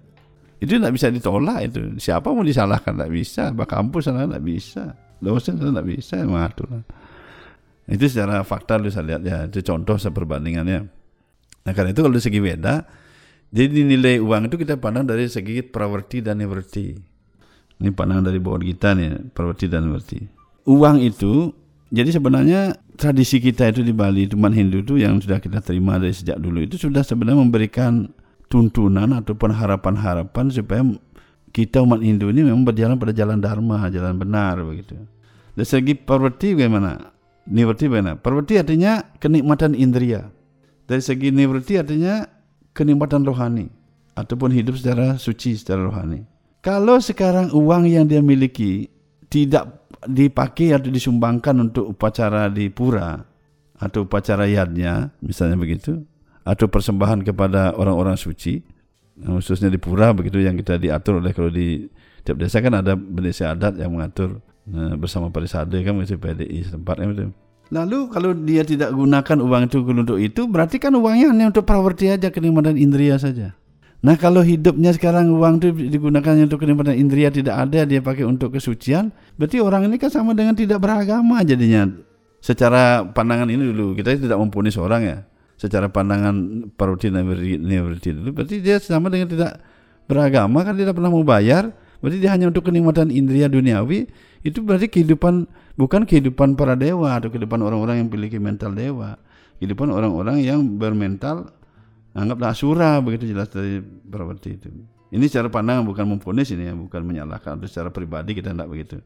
Itu 0.59 0.77
tidak 0.77 0.93
bisa 0.93 1.07
ditolak 1.09 1.71
itu. 1.71 1.79
Siapa 1.97 2.27
mau 2.29 2.43
disalahkan 2.43 2.93
tidak 2.93 3.11
bisa. 3.11 3.49
Bah 3.55 3.65
kampus 3.65 4.11
sana 4.11 4.27
tidak 4.27 4.43
bisa. 4.43 4.93
Dosen 5.23 5.57
sana 5.57 5.79
tidak 5.79 5.87
bisa. 5.87 6.15
Mengatur. 6.27 6.83
Itu 7.87 8.05
secara 8.11 8.43
fakta 8.43 8.77
lu 8.77 8.91
saya 8.91 9.15
lihat 9.15 9.21
ya. 9.23 9.37
Itu 9.47 9.63
contoh 9.63 9.95
seperbandingannya. 9.95 10.79
Nah 11.61 11.71
karena 11.71 11.95
itu 11.95 12.01
kalau 12.03 12.13
dari 12.13 12.25
segi 12.25 12.39
beda, 12.41 12.75
jadi 13.53 13.79
nilai 13.85 14.19
uang 14.19 14.51
itu 14.51 14.55
kita 14.59 14.75
pandang 14.81 15.07
dari 15.07 15.29
segi 15.31 15.63
prawerti 15.63 16.25
dan 16.25 16.41
niwerti. 16.41 17.10
Ini 17.81 17.89
pandangan 17.97 18.29
dari 18.29 18.37
bawah 18.37 18.61
kita 18.61 18.93
nih, 18.93 19.33
prawerti 19.33 19.65
dan 19.65 19.89
niwerti. 19.89 20.21
Uang 20.69 21.01
itu, 21.01 21.49
jadi 21.89 22.13
sebenarnya 22.13 22.77
tradisi 22.93 23.41
kita 23.41 23.73
itu 23.73 23.81
di 23.81 23.89
Bali, 23.89 24.29
teman 24.29 24.53
Hindu 24.53 24.85
itu 24.85 25.01
yang 25.01 25.17
sudah 25.17 25.41
kita 25.41 25.65
terima 25.65 25.97
dari 25.97 26.13
sejak 26.13 26.37
dulu 26.37 26.61
itu 26.61 26.77
sudah 26.77 27.01
sebenarnya 27.01 27.41
memberikan 27.41 28.13
tuntunan 28.47 29.11
ataupun 29.17 29.49
harapan-harapan 29.49 30.53
supaya 30.53 30.85
kita 31.51 31.83
umat 31.83 31.99
Hindu 31.99 32.31
ini 32.31 32.47
memang 32.47 32.63
berjalan 32.63 32.95
pada 32.95 33.11
jalan 33.11 33.43
dharma, 33.43 33.91
jalan 33.91 34.15
benar 34.15 34.61
begitu. 34.63 34.95
Dari 35.51 35.67
segi 35.67 35.93
parvati 35.99 36.55
bagaimana? 36.55 37.11
Nivrti 37.51 37.91
bagaimana? 37.91 38.15
Parvati 38.15 38.55
artinya 38.55 39.03
kenikmatan 39.19 39.75
indria. 39.75 40.31
Dari 40.87 41.03
segi 41.03 41.27
nivrti 41.33 41.75
artinya 41.75 42.23
kenikmatan 42.71 43.27
rohani 43.27 43.67
ataupun 44.15 44.55
hidup 44.55 44.79
secara 44.79 45.19
suci 45.19 45.59
secara 45.59 45.83
rohani. 45.83 46.23
Kalau 46.61 47.01
sekarang 47.01 47.49
uang 47.57 47.89
yang 47.89 48.05
dia 48.05 48.21
miliki 48.21 48.85
tidak 49.33 49.89
dipakai 50.05 50.77
atau 50.77 50.93
disumbangkan 50.93 51.57
untuk 51.57 51.89
upacara 51.97 52.53
di 52.53 52.69
pura 52.69 53.17
atau 53.81 54.05
upacara 54.05 54.45
yadnya, 54.45 55.09
misalnya 55.25 55.57
begitu, 55.57 56.05
atau 56.45 56.69
persembahan 56.69 57.25
kepada 57.25 57.73
orang-orang 57.73 58.13
suci, 58.13 58.61
khususnya 59.17 59.73
di 59.73 59.81
pura 59.81 60.13
begitu 60.13 60.37
yang 60.37 60.53
kita 60.53 60.77
diatur 60.77 61.17
oleh 61.17 61.33
kalau 61.33 61.49
di 61.49 61.89
tiap 62.21 62.37
desa 62.37 62.61
kan 62.61 62.77
ada 62.77 62.93
desa 62.97 63.57
adat 63.57 63.81
yang 63.81 63.97
mengatur 63.97 64.37
nah, 64.69 64.93
bersama 64.93 65.33
parisade 65.33 65.81
kan 65.81 65.97
itu 65.97 66.17
PDI 66.17 66.69
setempat 66.69 66.95
kan 67.01 67.09
itu. 67.09 67.25
Lalu 67.71 67.99
kalau 68.11 68.35
dia 68.35 68.67
tidak 68.67 68.91
gunakan 68.91 69.37
uang 69.41 69.63
itu 69.65 69.77
untuk 69.81 70.19
itu, 70.19 70.45
berarti 70.45 70.77
kan 70.77 70.91
uangnya 70.93 71.31
hanya 71.31 71.49
untuk 71.49 71.65
prawerti 71.65 72.11
aja 72.11 72.27
kenikmatan 72.29 72.75
indria 72.75 73.15
saja. 73.15 73.55
Nah 74.01 74.17
kalau 74.17 74.41
hidupnya 74.41 74.89
sekarang 74.97 75.29
uang 75.29 75.61
itu 75.61 75.69
digunakan 75.93 76.33
untuk 76.41 76.65
kenikmatan 76.65 76.97
indria 76.97 77.29
tidak 77.29 77.69
ada 77.69 77.85
dia 77.85 78.01
pakai 78.01 78.25
untuk 78.25 78.57
kesucian, 78.57 79.13
berarti 79.37 79.61
orang 79.61 79.85
ini 79.85 80.01
kan 80.01 80.09
sama 80.09 80.33
dengan 80.33 80.57
tidak 80.57 80.81
beragama 80.81 81.45
jadinya. 81.45 81.85
Secara 82.41 83.05
pandangan 83.05 83.45
ini 83.53 83.61
dulu 83.61 83.93
kita 83.93 84.17
tidak 84.17 84.41
mempunyai 84.41 84.73
seorang 84.73 85.01
ya. 85.05 85.17
Secara 85.53 85.93
pandangan 85.93 86.65
parodi 86.73 87.13
neverti 87.13 88.17
dulu, 88.17 88.41
berarti 88.41 88.65
dia 88.65 88.81
sama 88.81 89.13
dengan 89.13 89.29
tidak 89.29 89.61
beragama 90.09 90.65
kan 90.65 90.73
tidak 90.73 90.97
pernah 90.97 91.13
mau 91.13 91.21
bayar, 91.21 91.69
berarti 92.01 92.17
dia 92.17 92.33
hanya 92.33 92.49
untuk 92.49 92.65
kenikmatan 92.65 93.13
indria 93.13 93.45
duniawi. 93.45 94.09
Itu 94.41 94.65
berarti 94.65 94.89
kehidupan 94.89 95.45
bukan 95.77 96.09
kehidupan 96.09 96.57
para 96.57 96.73
dewa 96.73 97.21
atau 97.21 97.29
kehidupan 97.29 97.61
orang-orang 97.61 98.01
yang 98.01 98.09
memiliki 98.09 98.41
mental 98.41 98.73
dewa, 98.73 99.21
kehidupan 99.61 99.93
orang-orang 99.93 100.41
yang 100.41 100.65
bermental 100.81 101.53
anggaplah 102.15 102.51
asura 102.51 102.99
begitu 102.99 103.31
jelas 103.31 103.47
dari 103.51 103.79
Prawarti 103.83 104.49
itu. 104.55 104.67
Ini 105.11 105.27
secara 105.27 105.51
pandangan 105.51 105.83
bukan 105.83 106.05
memponis 106.07 106.55
ini 106.55 106.71
ya, 106.71 106.73
bukan 106.75 107.03
menyalahkan. 107.03 107.59
Itu 107.59 107.67
secara 107.67 107.91
pribadi 107.91 108.31
kita 108.31 108.55
tidak 108.55 108.69
begitu. 108.71 109.03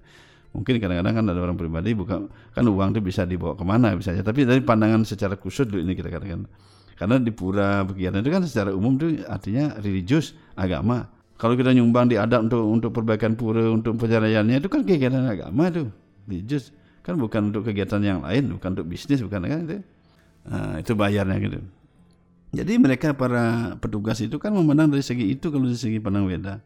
Mungkin 0.56 0.80
kadang-kadang 0.80 1.14
kan 1.20 1.26
ada 1.28 1.40
orang 1.44 1.58
pribadi 1.60 1.92
bukan 1.92 2.32
kan 2.56 2.64
uang 2.64 2.96
itu 2.96 3.02
bisa 3.04 3.28
dibawa 3.28 3.60
ke 3.60 3.66
mana 3.68 3.92
bisa 3.98 4.16
saja. 4.16 4.24
Tapi 4.24 4.48
dari 4.48 4.62
pandangan 4.64 5.04
secara 5.04 5.36
khusus 5.36 5.68
dulu 5.68 5.84
ini 5.84 5.98
kita 5.98 6.08
katakan. 6.08 6.48
Karena 6.96 7.20
di 7.20 7.28
pura 7.36 7.84
kegiatan 7.84 8.24
itu 8.24 8.32
kan 8.32 8.42
secara 8.48 8.72
umum 8.72 8.96
itu 8.96 9.20
artinya 9.28 9.76
religius 9.84 10.32
agama. 10.56 11.12
Kalau 11.36 11.60
kita 11.60 11.76
nyumbang 11.76 12.08
di 12.08 12.16
adat 12.16 12.48
untuk 12.48 12.64
untuk 12.72 12.92
perbaikan 12.96 13.36
pura 13.36 13.68
untuk 13.68 14.00
pencahariannya 14.00 14.64
itu 14.64 14.72
kan 14.72 14.88
kegiatan 14.88 15.28
agama 15.28 15.68
itu 15.68 15.92
religius 16.24 16.72
kan 17.04 17.20
bukan 17.20 17.52
untuk 17.52 17.68
kegiatan 17.68 18.00
yang 18.00 18.24
lain 18.24 18.56
bukan 18.56 18.80
untuk 18.80 18.88
bisnis 18.88 19.20
bukan 19.20 19.44
kan 19.44 19.60
itu. 19.68 19.78
Nah, 20.48 20.80
itu 20.80 20.94
bayarnya 20.96 21.36
gitu. 21.44 21.60
Jadi 22.56 22.80
mereka 22.80 23.12
para 23.12 23.76
petugas 23.84 24.24
itu 24.24 24.40
kan 24.40 24.56
memandang 24.56 24.96
dari 24.96 25.04
segi 25.04 25.28
itu 25.28 25.52
kalau 25.52 25.68
dari 25.68 25.76
segi 25.76 26.00
pandang 26.00 26.24
beda. 26.24 26.64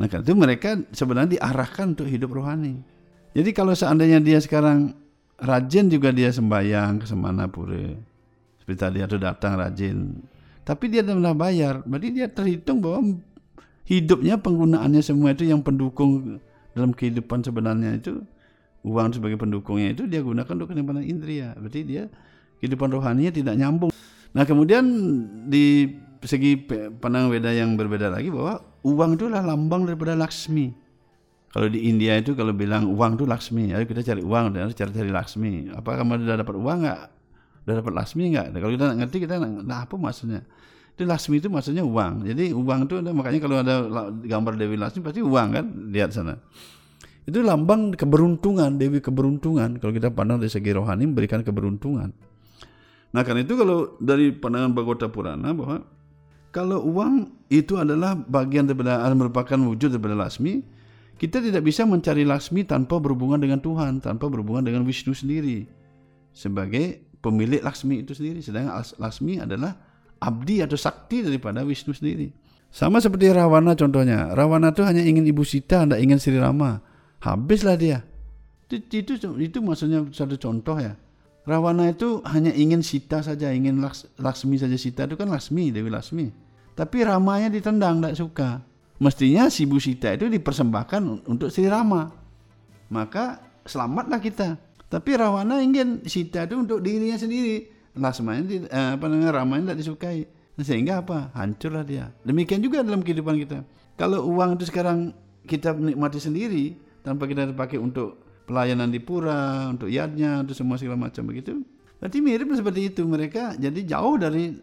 Nah 0.00 0.06
karena 0.08 0.24
itu 0.24 0.32
mereka 0.32 0.70
sebenarnya 0.96 1.36
diarahkan 1.36 1.92
untuk 1.92 2.08
hidup 2.08 2.32
rohani. 2.32 2.80
Jadi 3.36 3.50
kalau 3.52 3.76
seandainya 3.76 4.16
dia 4.16 4.40
sekarang 4.40 4.96
rajin 5.36 5.92
juga 5.92 6.08
dia 6.08 6.32
sembahyang 6.32 7.04
ke 7.04 7.06
semana 7.06 7.44
pura. 7.52 7.92
Seperti 8.64 8.78
tadi 8.80 8.98
atau 9.04 9.20
datang 9.20 9.60
rajin. 9.60 10.24
Tapi 10.64 10.84
dia 10.88 11.04
tidak 11.04 11.36
bayar. 11.36 11.84
Berarti 11.84 12.08
dia 12.16 12.26
terhitung 12.32 12.80
bahwa 12.80 13.20
hidupnya 13.84 14.40
penggunaannya 14.40 15.02
semua 15.04 15.36
itu 15.36 15.44
yang 15.44 15.60
pendukung 15.60 16.40
dalam 16.72 16.96
kehidupan 16.96 17.44
sebenarnya 17.44 18.00
itu 18.00 18.24
uang 18.80 19.12
sebagai 19.12 19.36
pendukungnya 19.36 19.92
itu 19.92 20.08
dia 20.08 20.24
gunakan 20.24 20.48
untuk 20.48 20.72
kenikmatan 20.72 21.04
indria. 21.04 21.52
Berarti 21.60 21.80
dia 21.84 22.08
kehidupan 22.64 22.88
rohaninya 22.88 23.32
tidak 23.36 23.54
nyambung. 23.60 23.92
Nah 24.30 24.46
kemudian 24.46 24.84
di 25.50 25.90
segi 26.22 26.54
pandangan 27.00 27.32
beda 27.32 27.50
yang 27.50 27.74
berbeda 27.74 28.12
lagi 28.12 28.28
bahwa 28.28 28.60
uang 28.84 29.16
itu 29.16 29.26
adalah 29.26 29.56
lambang 29.56 29.88
daripada 29.88 30.14
Laksmi. 30.14 30.72
Kalau 31.50 31.66
di 31.66 31.90
India 31.90 32.14
itu 32.14 32.38
kalau 32.38 32.54
bilang 32.54 32.86
uang 32.94 33.18
itu 33.18 33.26
Laksmi, 33.26 33.74
ayo 33.74 33.82
kita 33.82 34.06
cari 34.06 34.22
uang 34.22 34.54
dan 34.54 34.70
cari 34.70 34.90
cari 34.94 35.10
Laksmi. 35.10 35.74
Apakah 35.74 36.06
kamu 36.06 36.22
sudah 36.22 36.38
dapat 36.38 36.54
uang 36.54 36.78
enggak? 36.86 37.00
Sudah 37.66 37.74
dapat 37.82 37.92
Laksmi 37.98 38.22
enggak? 38.30 38.46
Nah, 38.54 38.58
kalau 38.62 38.72
kita 38.78 38.84
ngerti 38.94 39.16
kita 39.26 39.34
nah 39.42 39.82
apa 39.82 39.94
maksudnya? 39.98 40.46
Itu 40.94 41.02
Laksmi 41.10 41.42
itu 41.42 41.50
maksudnya 41.50 41.82
uang. 41.82 42.22
Jadi 42.22 42.54
uang 42.54 42.86
itu 42.86 42.94
makanya 43.10 43.38
kalau 43.42 43.56
ada 43.66 43.74
gambar 44.30 44.52
Dewi 44.54 44.78
Laksmi 44.78 45.02
pasti 45.02 45.26
uang 45.26 45.48
kan 45.50 45.64
lihat 45.90 46.14
sana. 46.14 46.38
Itu 47.26 47.42
lambang 47.42 47.98
keberuntungan, 47.98 48.78
Dewi 48.78 49.02
keberuntungan. 49.02 49.82
Kalau 49.82 49.90
kita 49.90 50.14
pandang 50.14 50.38
dari 50.38 50.54
segi 50.54 50.70
rohani 50.70 51.10
memberikan 51.10 51.42
keberuntungan. 51.42 52.29
Nah 53.10 53.22
karena 53.26 53.42
itu 53.42 53.58
kalau 53.58 53.98
dari 53.98 54.30
pandangan 54.30 54.70
Bhagavata 54.70 55.10
Purana 55.10 55.50
bahwa 55.50 55.82
kalau 56.50 56.82
uang 56.82 57.46
itu 57.50 57.78
adalah 57.78 58.14
bagian 58.14 58.66
daripada 58.66 59.06
merupakan 59.14 59.58
wujud 59.58 59.94
daripada 59.94 60.18
Lasmi, 60.18 60.62
kita 61.18 61.38
tidak 61.42 61.62
bisa 61.62 61.86
mencari 61.86 62.26
Lasmi 62.26 62.66
tanpa 62.66 62.98
berhubungan 62.98 63.38
dengan 63.38 63.58
Tuhan, 63.62 64.02
tanpa 64.02 64.26
berhubungan 64.26 64.66
dengan 64.66 64.82
Wisnu 64.82 65.14
sendiri 65.14 65.66
sebagai 66.34 67.02
pemilik 67.22 67.62
Lasmi 67.62 68.02
itu 68.02 68.14
sendiri. 68.14 68.42
Sedangkan 68.42 68.82
Lasmi 68.98 69.42
adalah 69.42 69.74
abdi 70.22 70.62
atau 70.62 70.78
sakti 70.78 71.22
daripada 71.26 71.62
Wisnu 71.66 71.94
sendiri. 71.94 72.30
Sama 72.70 73.02
seperti 73.02 73.26
Rawana 73.34 73.74
contohnya. 73.74 74.30
Rawana 74.30 74.70
itu 74.70 74.86
hanya 74.86 75.02
ingin 75.02 75.26
Ibu 75.26 75.42
Sita, 75.42 75.82
tidak 75.82 76.00
ingin 76.06 76.22
Sri 76.22 76.38
Rama. 76.38 76.78
Habislah 77.18 77.74
dia. 77.74 78.06
Itu, 78.70 79.02
itu, 79.02 79.12
itu 79.42 79.58
maksudnya 79.58 80.06
satu 80.14 80.38
contoh 80.38 80.78
ya. 80.78 80.94
Rawana 81.48 81.88
itu 81.88 82.20
hanya 82.28 82.52
ingin 82.52 82.84
Sita 82.84 83.24
saja, 83.24 83.48
ingin 83.50 83.80
Laks, 83.80 84.04
Laksmi 84.20 84.60
saja 84.60 84.76
Sita 84.76 85.08
itu 85.08 85.16
kan 85.16 85.32
Laksmi, 85.32 85.72
Dewi 85.72 85.88
Laksmi. 85.88 86.28
Tapi 86.76 87.04
Ramanya 87.04 87.48
ditendang, 87.48 88.00
tidak 88.00 88.16
suka. 88.16 88.50
Mestinya 89.00 89.48
si 89.48 89.64
Bu 89.64 89.80
Sita 89.80 90.12
itu 90.12 90.28
dipersembahkan 90.28 91.24
untuk 91.24 91.48
Sri 91.48 91.64
Rama. 91.64 92.12
Maka 92.92 93.40
selamatlah 93.64 94.20
kita. 94.20 94.60
Tapi 94.92 95.10
Rawana 95.16 95.64
ingin 95.64 96.04
Sita 96.04 96.44
itu 96.44 96.60
untuk 96.60 96.84
dirinya 96.84 97.16
sendiri. 97.16 97.72
Lasmanya 97.96 98.68
eh, 98.68 98.90
apa 99.00 99.04
namanya 99.08 99.40
Ramanya 99.40 99.72
tidak 99.72 99.78
disukai. 99.80 100.18
Sehingga 100.60 101.00
apa? 101.00 101.32
Hancurlah 101.32 101.88
dia. 101.88 102.12
Demikian 102.20 102.60
juga 102.60 102.84
dalam 102.84 103.00
kehidupan 103.00 103.40
kita. 103.40 103.64
Kalau 103.96 104.28
uang 104.28 104.60
itu 104.60 104.68
sekarang 104.68 105.16
kita 105.48 105.72
menikmati 105.72 106.20
sendiri 106.20 106.76
tanpa 107.00 107.24
kita 107.24 107.48
dipakai 107.48 107.80
untuk 107.80 108.29
pelayanan 108.50 108.90
di 108.90 108.98
pura, 108.98 109.70
untuk 109.70 109.86
yadnya, 109.86 110.42
untuk 110.42 110.58
semua 110.58 110.74
segala 110.74 110.98
macam 110.98 111.22
begitu. 111.30 111.62
Berarti 112.02 112.18
mirip 112.18 112.50
seperti 112.50 112.90
itu 112.90 113.06
mereka 113.06 113.54
jadi 113.54 113.78
jauh 113.86 114.18
dari 114.18 114.58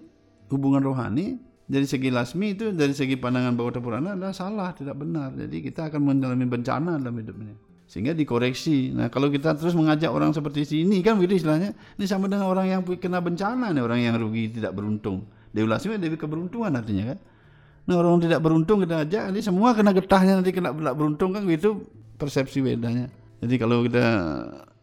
hubungan 0.51 0.83
rohani. 0.83 1.39
Dari 1.67 1.83
segi 1.83 2.07
lasmi 2.07 2.55
itu 2.55 2.71
dari 2.71 2.95
segi 2.95 3.19
pandangan 3.19 3.51
Bhagavata 3.51 3.83
Purana 3.83 4.15
adalah 4.15 4.31
salah, 4.31 4.71
tidak 4.71 5.03
benar. 5.03 5.35
Jadi 5.35 5.59
kita 5.59 5.91
akan 5.91 5.99
mengalami 5.99 6.47
bencana 6.47 6.95
dalam 6.95 7.19
hidup 7.19 7.35
ini. 7.43 7.55
Sehingga 7.91 8.15
dikoreksi. 8.15 8.95
Nah 8.95 9.11
kalau 9.11 9.27
kita 9.27 9.51
terus 9.51 9.75
mengajak 9.75 10.07
orang 10.07 10.31
seperti 10.31 10.63
ini 10.63 11.03
kan 11.03 11.19
begitu 11.19 11.43
istilahnya. 11.43 11.75
Ini 11.99 12.07
sama 12.07 12.31
dengan 12.31 12.47
orang 12.47 12.71
yang 12.71 12.81
kena 12.87 13.19
bencana 13.19 13.75
nih, 13.75 13.83
orang 13.83 13.99
yang 13.99 14.15
rugi 14.15 14.47
tidak 14.47 14.79
beruntung. 14.79 15.27
Dewi 15.51 15.67
Lasmi 15.67 15.99
Dewi 15.99 16.15
keberuntungan 16.15 16.71
artinya 16.71 17.11
kan. 17.11 17.19
Nah 17.83 17.95
orang 17.99 18.23
tidak 18.23 18.39
beruntung 18.39 18.87
kita 18.87 19.03
ajak, 19.03 19.23
ini 19.35 19.39
semua 19.43 19.75
kena 19.75 19.91
getahnya 19.91 20.39
nanti 20.39 20.55
kena 20.55 20.71
beruntung 20.71 21.35
kan 21.35 21.43
gitu 21.51 21.83
persepsi 22.15 22.63
bedanya. 22.63 23.11
Jadi 23.43 23.55
kalau 23.61 23.85
kita 23.85 24.05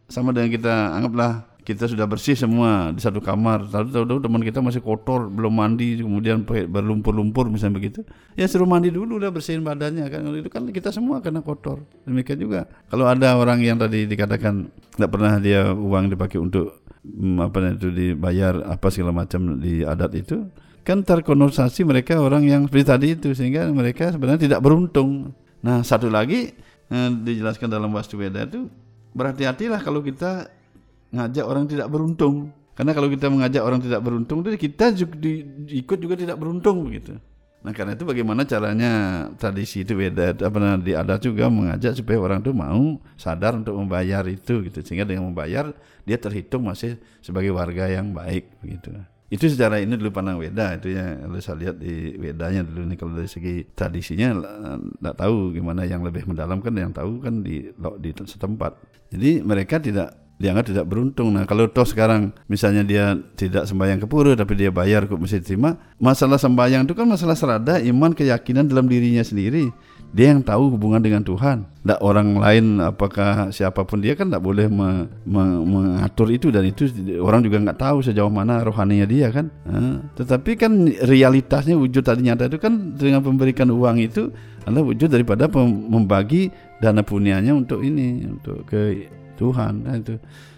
sama 0.07 0.31
dengan 0.31 0.49
kita 0.53 0.73
anggaplah 0.95 1.55
kita 1.65 1.89
sudah 1.89 2.05
bersih 2.05 2.37
semua 2.37 2.93
di 2.93 3.01
satu 3.01 3.17
kamar, 3.17 3.65
tahu-tahu 3.73 4.21
teman 4.21 4.45
kita 4.45 4.61
masih 4.61 4.85
kotor, 4.85 5.33
belum 5.33 5.49
mandi, 5.49 5.97
kemudian 5.97 6.45
berlumpur-lumpur 6.45 7.49
misalnya 7.49 7.81
begitu, 7.81 8.05
ya 8.37 8.45
suruh 8.45 8.69
mandi 8.69 8.93
dulu 8.93 9.17
udah 9.17 9.33
bersihin 9.33 9.65
badannya 9.65 10.05
kan 10.13 10.29
itu 10.29 10.45
kan 10.53 10.69
kita 10.69 10.93
semua 10.93 11.25
kena 11.25 11.41
kotor. 11.41 11.81
Demikian 12.05 12.37
juga 12.37 12.69
kalau 12.85 13.09
ada 13.09 13.33
orang 13.33 13.65
yang 13.65 13.81
tadi 13.81 14.05
dikatakan 14.05 14.69
tidak 14.93 15.09
pernah 15.09 15.41
dia 15.41 15.73
uang 15.73 16.13
dipakai 16.13 16.37
untuk 16.37 16.85
mm, 17.01 17.41
apa 17.41 17.73
itu 17.73 17.89
dibayar 17.89 18.61
apa 18.69 18.87
segala 18.93 19.25
macam 19.25 19.57
di 19.57 19.81
adat 19.81 20.13
itu 20.13 20.45
kan 20.85 21.01
terkonotasi 21.01 21.81
mereka 21.81 22.21
orang 22.21 22.45
yang 22.45 22.69
seperti 22.69 22.85
tadi 22.85 23.07
itu 23.17 23.33
sehingga 23.33 23.65
mereka 23.73 24.13
sebenarnya 24.13 24.53
tidak 24.53 24.61
beruntung. 24.61 25.33
Nah 25.65 25.81
satu 25.81 26.13
lagi 26.13 26.53
eh, 26.91 27.09
dijelaskan 27.11 27.67
dalam 27.71 27.89
Wastu 27.93 28.19
Weda 28.19 28.45
itu 28.45 28.67
berhati-hatilah 29.15 29.79
kalau 29.81 30.03
kita 30.03 30.51
ngajak 31.15 31.45
orang 31.47 31.65
tidak 31.65 31.87
beruntung. 31.87 32.51
Karena 32.75 32.91
kalau 32.91 33.07
kita 33.07 33.31
mengajak 33.31 33.63
orang 33.63 33.79
tidak 33.79 34.03
beruntung, 34.03 34.43
jadi 34.43 34.59
kita 34.59 34.91
juga 34.91 35.15
di, 35.15 35.47
ikut 35.79 35.95
juga 35.95 36.19
tidak 36.19 36.35
beruntung 36.35 36.83
begitu. 36.83 37.15
Nah 37.65 37.73
karena 37.73 37.97
itu 37.97 38.05
bagaimana 38.05 38.45
caranya 38.45 38.91
tradisi 39.41 39.81
itu 39.81 39.97
beda 39.97 40.37
apa 40.37 40.57
namanya 40.61 40.85
di 40.85 40.93
juga 41.17 41.49
mengajak 41.49 41.97
supaya 41.97 42.21
orang 42.21 42.45
itu 42.45 42.53
mau 42.53 43.01
sadar 43.17 43.57
untuk 43.57 43.73
membayar 43.73 44.21
itu 44.29 44.61
gitu 44.69 44.85
sehingga 44.85 45.01
dengan 45.01 45.33
membayar 45.33 45.73
dia 46.05 46.17
terhitung 46.21 46.69
masih 46.69 47.01
sebagai 47.25 47.49
warga 47.49 47.89
yang 47.89 48.13
baik 48.13 48.53
begitu. 48.61 48.93
Itu 49.25 49.49
secara 49.49 49.81
ini 49.81 49.97
dulu 49.97 50.13
pandang 50.13 50.37
Weda 50.37 50.77
itu 50.77 50.93
ya 50.93 51.17
kalau 51.17 51.41
saya 51.41 51.57
lihat 51.57 51.75
di 51.81 52.13
Wedanya 52.21 52.61
dulu 52.61 52.85
nih 52.85 52.97
kalau 52.97 53.17
dari 53.17 53.25
segi 53.25 53.65
tradisinya 53.73 54.37
tidak 55.01 55.15
tahu 55.17 55.49
gimana 55.49 55.81
yang 55.81 56.05
lebih 56.05 56.29
mendalam 56.29 56.61
kan 56.61 56.77
yang 56.77 56.93
tahu 56.93 57.17
kan 57.25 57.41
di 57.41 57.73
di 57.73 58.09
setempat. 58.13 58.77
Jadi 59.09 59.41
mereka 59.41 59.81
tidak 59.81 60.13
dianggap 60.37 60.67
tidak 60.67 60.85
beruntung. 60.85 61.33
Nah 61.33 61.47
kalau 61.47 61.71
toh 61.71 61.87
sekarang 61.87 62.35
misalnya 62.51 62.83
dia 62.83 63.17
tidak 63.39 63.65
sembahyang 63.65 64.03
ke 64.03 64.07
pura 64.07 64.35
tapi 64.35 64.53
dia 64.59 64.69
bayar 64.69 65.07
kok 65.07 65.17
mesti 65.17 65.41
terima. 65.41 65.79
Masalah 65.97 66.37
sembahyang 66.37 66.85
itu 66.85 66.93
kan 66.93 67.07
masalah 67.07 67.33
serada 67.33 67.79
iman 67.81 68.11
keyakinan 68.11 68.67
dalam 68.67 68.85
dirinya 68.85 69.23
sendiri. 69.23 69.71
Dia 70.15 70.31
yang 70.31 70.47
tahu 70.47 70.71
hubungan 70.71 71.03
dengan 71.03 71.27
Tuhan. 71.27 71.67
Tidak 71.83 71.99
orang 71.99 72.39
lain 72.39 72.79
apakah 72.79 73.51
siapa 73.51 73.83
pun 73.83 73.99
dia 73.99 74.15
kan 74.15 74.31
tidak 74.31 74.47
boleh 74.47 74.71
me, 74.71 75.11
me, 75.27 75.43
mengatur 75.59 76.31
itu 76.31 76.55
dan 76.55 76.63
itu 76.63 76.87
orang 77.19 77.43
juga 77.43 77.59
nggak 77.59 77.75
tahu 77.75 77.99
sejauh 77.99 78.31
mana 78.31 78.63
rohaninya 78.63 79.03
dia 79.03 79.27
kan. 79.27 79.51
Nah, 79.67 80.07
tetapi 80.15 80.55
kan 80.55 80.71
realitasnya 81.03 81.75
wujud 81.75 81.99
tadi 81.99 82.31
nyata 82.31 82.47
itu 82.47 82.63
kan 82.63 82.95
dengan 82.95 83.27
memberikan 83.27 83.67
uang 83.67 83.99
itu 83.99 84.31
adalah 84.63 84.87
wujud 84.87 85.11
daripada 85.11 85.51
membagi 85.51 86.47
dana 86.79 87.03
punyanya 87.03 87.51
untuk 87.51 87.83
ini 87.83 88.23
untuk 88.23 88.63
ke 88.71 89.11
Tuhan 89.35 89.83
nah, 89.83 89.99
itu 89.99 90.15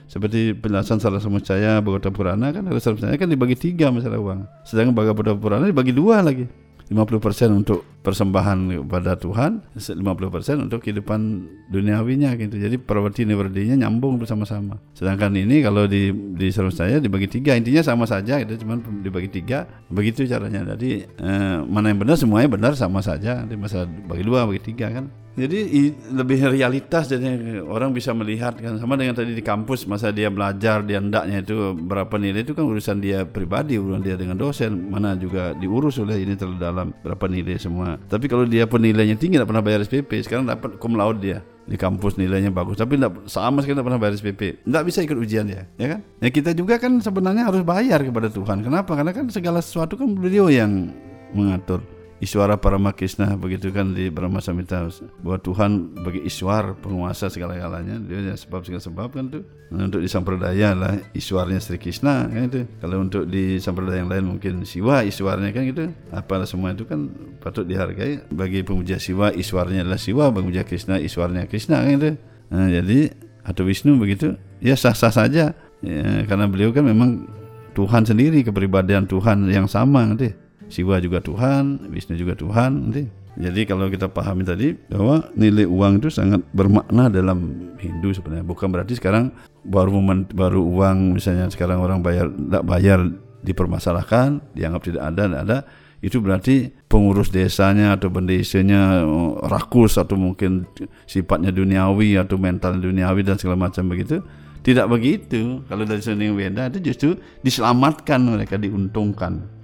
seperti 0.08 0.56
penjelasan 0.56 1.04
salah 1.04 1.20
saya 1.20 1.84
Bhagavata 1.84 2.14
Purana 2.14 2.56
kan 2.56 2.64
salah 2.80 3.00
saya 3.02 3.20
kan 3.20 3.28
dibagi 3.28 3.60
tiga 3.60 3.92
masalah 3.92 4.22
uang 4.22 4.48
sedangkan 4.64 4.96
Bhagavata 4.96 5.36
Purana 5.36 5.68
dibagi 5.68 5.92
dua 5.92 6.24
lagi 6.24 6.48
50% 6.88 7.52
untuk 7.52 7.84
persembahan 8.00 8.88
kepada 8.88 9.20
Tuhan, 9.20 9.76
50% 9.76 10.64
untuk 10.64 10.80
kehidupan 10.80 11.20
duniawinya 11.68 12.40
gitu. 12.40 12.56
Jadi 12.56 12.80
perwati 12.80 13.28
niwardinya 13.28 13.76
nyambung 13.84 14.16
bersama-sama. 14.16 14.80
Sedangkan 14.96 15.36
ini 15.36 15.60
kalau 15.60 15.84
di 15.84 16.16
di 16.16 16.48
saya 16.56 17.04
dibagi 17.04 17.28
tiga, 17.28 17.60
intinya 17.60 17.84
sama 17.84 18.08
saja 18.08 18.40
itu 18.40 18.56
cuma 18.64 18.80
dibagi 18.80 19.28
tiga, 19.28 19.68
begitu 19.92 20.24
caranya. 20.24 20.64
Jadi 20.76 21.04
eh, 21.04 21.58
mana 21.68 21.92
yang 21.92 22.00
benar 22.00 22.16
semuanya 22.16 22.48
benar 22.48 22.74
sama 22.80 23.04
saja. 23.04 23.44
Di 23.44 23.60
masa 23.60 23.84
bagi 23.84 24.24
dua, 24.24 24.48
bagi 24.48 24.64
tiga 24.64 24.88
kan. 24.88 25.27
Jadi 25.38 25.94
lebih 26.18 26.50
realitas 26.50 27.06
jadi 27.14 27.62
orang 27.62 27.94
bisa 27.94 28.10
melihat 28.10 28.58
kan. 28.58 28.82
Sama 28.82 28.98
dengan 28.98 29.14
tadi 29.14 29.38
di 29.38 29.46
kampus 29.46 29.86
masa 29.86 30.10
dia 30.10 30.34
belajar 30.34 30.82
dia 30.82 30.98
hendaknya 30.98 31.46
itu 31.46 31.78
berapa 31.78 32.18
nilai 32.18 32.42
itu 32.42 32.58
kan 32.58 32.66
urusan 32.66 32.98
dia 32.98 33.22
pribadi 33.22 33.78
urusan 33.78 34.02
dia 34.02 34.18
dengan 34.18 34.34
dosen. 34.34 34.90
Mana 34.90 35.14
juga 35.14 35.54
diurus 35.54 36.02
oleh 36.02 36.26
ini 36.26 36.34
terlalu 36.34 36.58
dalam 36.58 36.88
berapa 37.06 37.30
nilai 37.30 37.62
semua. 37.62 38.02
Tapi 38.10 38.26
kalau 38.26 38.50
dia 38.50 38.66
penilainya 38.66 39.14
tinggi 39.14 39.38
tidak 39.38 39.54
pernah 39.54 39.62
bayar 39.62 39.86
SPP 39.86 40.26
sekarang 40.26 40.50
dapat 40.50 40.82
cum 40.82 40.98
laude 40.98 41.22
dia. 41.22 41.46
Di 41.68 41.76
kampus 41.76 42.16
nilainya 42.16 42.50
bagus 42.50 42.80
tapi 42.80 42.96
tidak 42.96 43.28
sama 43.28 43.60
sekali 43.60 43.76
tidak 43.76 43.92
pernah 43.92 44.00
bayar 44.00 44.16
SPP 44.16 44.64
tidak 44.64 44.84
bisa 44.88 45.04
ikut 45.04 45.18
ujian 45.20 45.46
ya 45.52 45.68
ya 45.76 45.88
kan? 45.94 46.00
Ya 46.24 46.30
kita 46.32 46.56
juga 46.58 46.80
kan 46.82 46.98
sebenarnya 46.98 47.46
harus 47.46 47.62
bayar 47.62 48.02
kepada 48.02 48.32
Tuhan. 48.34 48.66
Kenapa? 48.66 48.96
Karena 48.96 49.14
kan 49.14 49.30
segala 49.30 49.62
sesuatu 49.62 50.00
kan 50.00 50.10
beliau 50.16 50.50
yang 50.50 50.96
mengatur 51.36 51.84
Iswara 52.18 52.58
Paramakisna 52.58 53.38
begitu 53.38 53.70
kan 53.70 53.94
di 53.94 54.10
Brahma 54.10 54.42
Samhita. 54.42 54.90
Bahwa 55.22 55.38
Tuhan 55.38 55.94
bagi 56.02 56.26
Iswar 56.26 56.74
penguasa 56.82 57.30
segala-galanya. 57.30 58.02
Dia 58.02 58.34
sebab 58.34 58.66
segala 58.66 58.82
sebab 58.82 59.10
kan 59.14 59.30
tuh. 59.30 59.44
Nah, 59.70 59.86
untuk 59.86 60.02
di 60.02 60.10
sampradaya 60.10 60.74
lah 60.74 60.98
Iswarnya 61.14 61.62
Sri 61.62 61.78
Krishna 61.78 62.26
kan 62.26 62.50
itu. 62.50 62.66
Kalau 62.82 63.06
untuk 63.06 63.30
di 63.30 63.62
sampradaya 63.62 64.02
yang 64.02 64.10
lain 64.10 64.26
mungkin 64.38 64.66
Siwa 64.66 65.06
Iswarnya 65.06 65.54
kan 65.54 65.64
gitu. 65.70 65.94
Apalah 66.10 66.50
semua 66.50 66.74
itu 66.74 66.90
kan 66.90 67.06
patut 67.38 67.70
dihargai. 67.70 68.26
Bagi 68.34 68.66
pemuja 68.66 68.98
Siwa 68.98 69.30
Iswarnya 69.30 69.86
adalah 69.86 70.02
Siwa. 70.02 70.34
Bagi 70.34 70.50
pemuja 70.50 70.64
Krishna 70.66 70.98
Iswarnya 70.98 71.46
Krishna 71.46 71.86
kan 71.86 71.92
itu 72.02 72.12
nah, 72.48 72.66
jadi 72.72 73.14
atau 73.46 73.64
Wisnu 73.64 73.96
begitu 74.02 74.36
ya 74.58 74.74
sah-sah 74.74 75.14
saja. 75.14 75.54
Ya, 75.86 76.26
karena 76.26 76.50
beliau 76.50 76.74
kan 76.74 76.82
memang 76.82 77.30
Tuhan 77.78 78.02
sendiri 78.02 78.42
kepribadian 78.42 79.06
Tuhan 79.06 79.46
yang 79.54 79.70
sama 79.70 80.02
nanti 80.10 80.47
Siwa 80.68 81.00
juga 81.00 81.24
Tuhan, 81.24 81.88
Wisnu 81.92 82.20
juga 82.20 82.36
Tuhan. 82.36 82.92
Nanti. 82.92 83.04
Jadi 83.38 83.70
kalau 83.70 83.86
kita 83.86 84.10
pahami 84.10 84.42
tadi 84.42 84.74
bahwa 84.90 85.30
nilai 85.38 85.70
uang 85.70 86.02
itu 86.02 86.10
sangat 86.10 86.42
bermakna 86.58 87.06
dalam 87.06 87.70
Hindu 87.78 88.10
sebenarnya. 88.10 88.42
Bukan 88.42 88.74
berarti 88.74 88.98
sekarang 88.98 89.30
baru 89.62 89.94
baru 90.34 90.66
uang 90.66 91.22
misalnya 91.22 91.46
sekarang 91.54 91.78
orang 91.78 92.02
bayar 92.02 92.34
tidak 92.34 92.64
bayar 92.66 93.00
dipermasalahkan, 93.46 94.42
dianggap 94.58 94.82
tidak 94.90 95.04
ada, 95.06 95.24
tidak 95.30 95.42
ada. 95.46 95.58
Itu 96.02 96.18
berarti 96.22 96.74
pengurus 96.90 97.30
desanya 97.30 97.94
atau 97.94 98.10
pendesanya 98.10 99.06
oh, 99.06 99.38
rakus 99.46 100.02
atau 100.02 100.18
mungkin 100.18 100.66
sifatnya 101.06 101.54
duniawi 101.54 102.18
atau 102.18 102.42
mental 102.42 102.82
duniawi 102.82 103.22
dan 103.22 103.38
segala 103.38 103.70
macam 103.70 103.86
begitu. 103.86 104.26
Tidak 104.66 104.90
begitu. 104.90 105.62
Kalau 105.70 105.86
dari 105.86 106.02
seni 106.02 106.34
Weda 106.34 106.74
itu 106.74 106.90
justru 106.90 107.10
diselamatkan 107.46 108.18
mereka 108.20 108.58
diuntungkan 108.58 109.57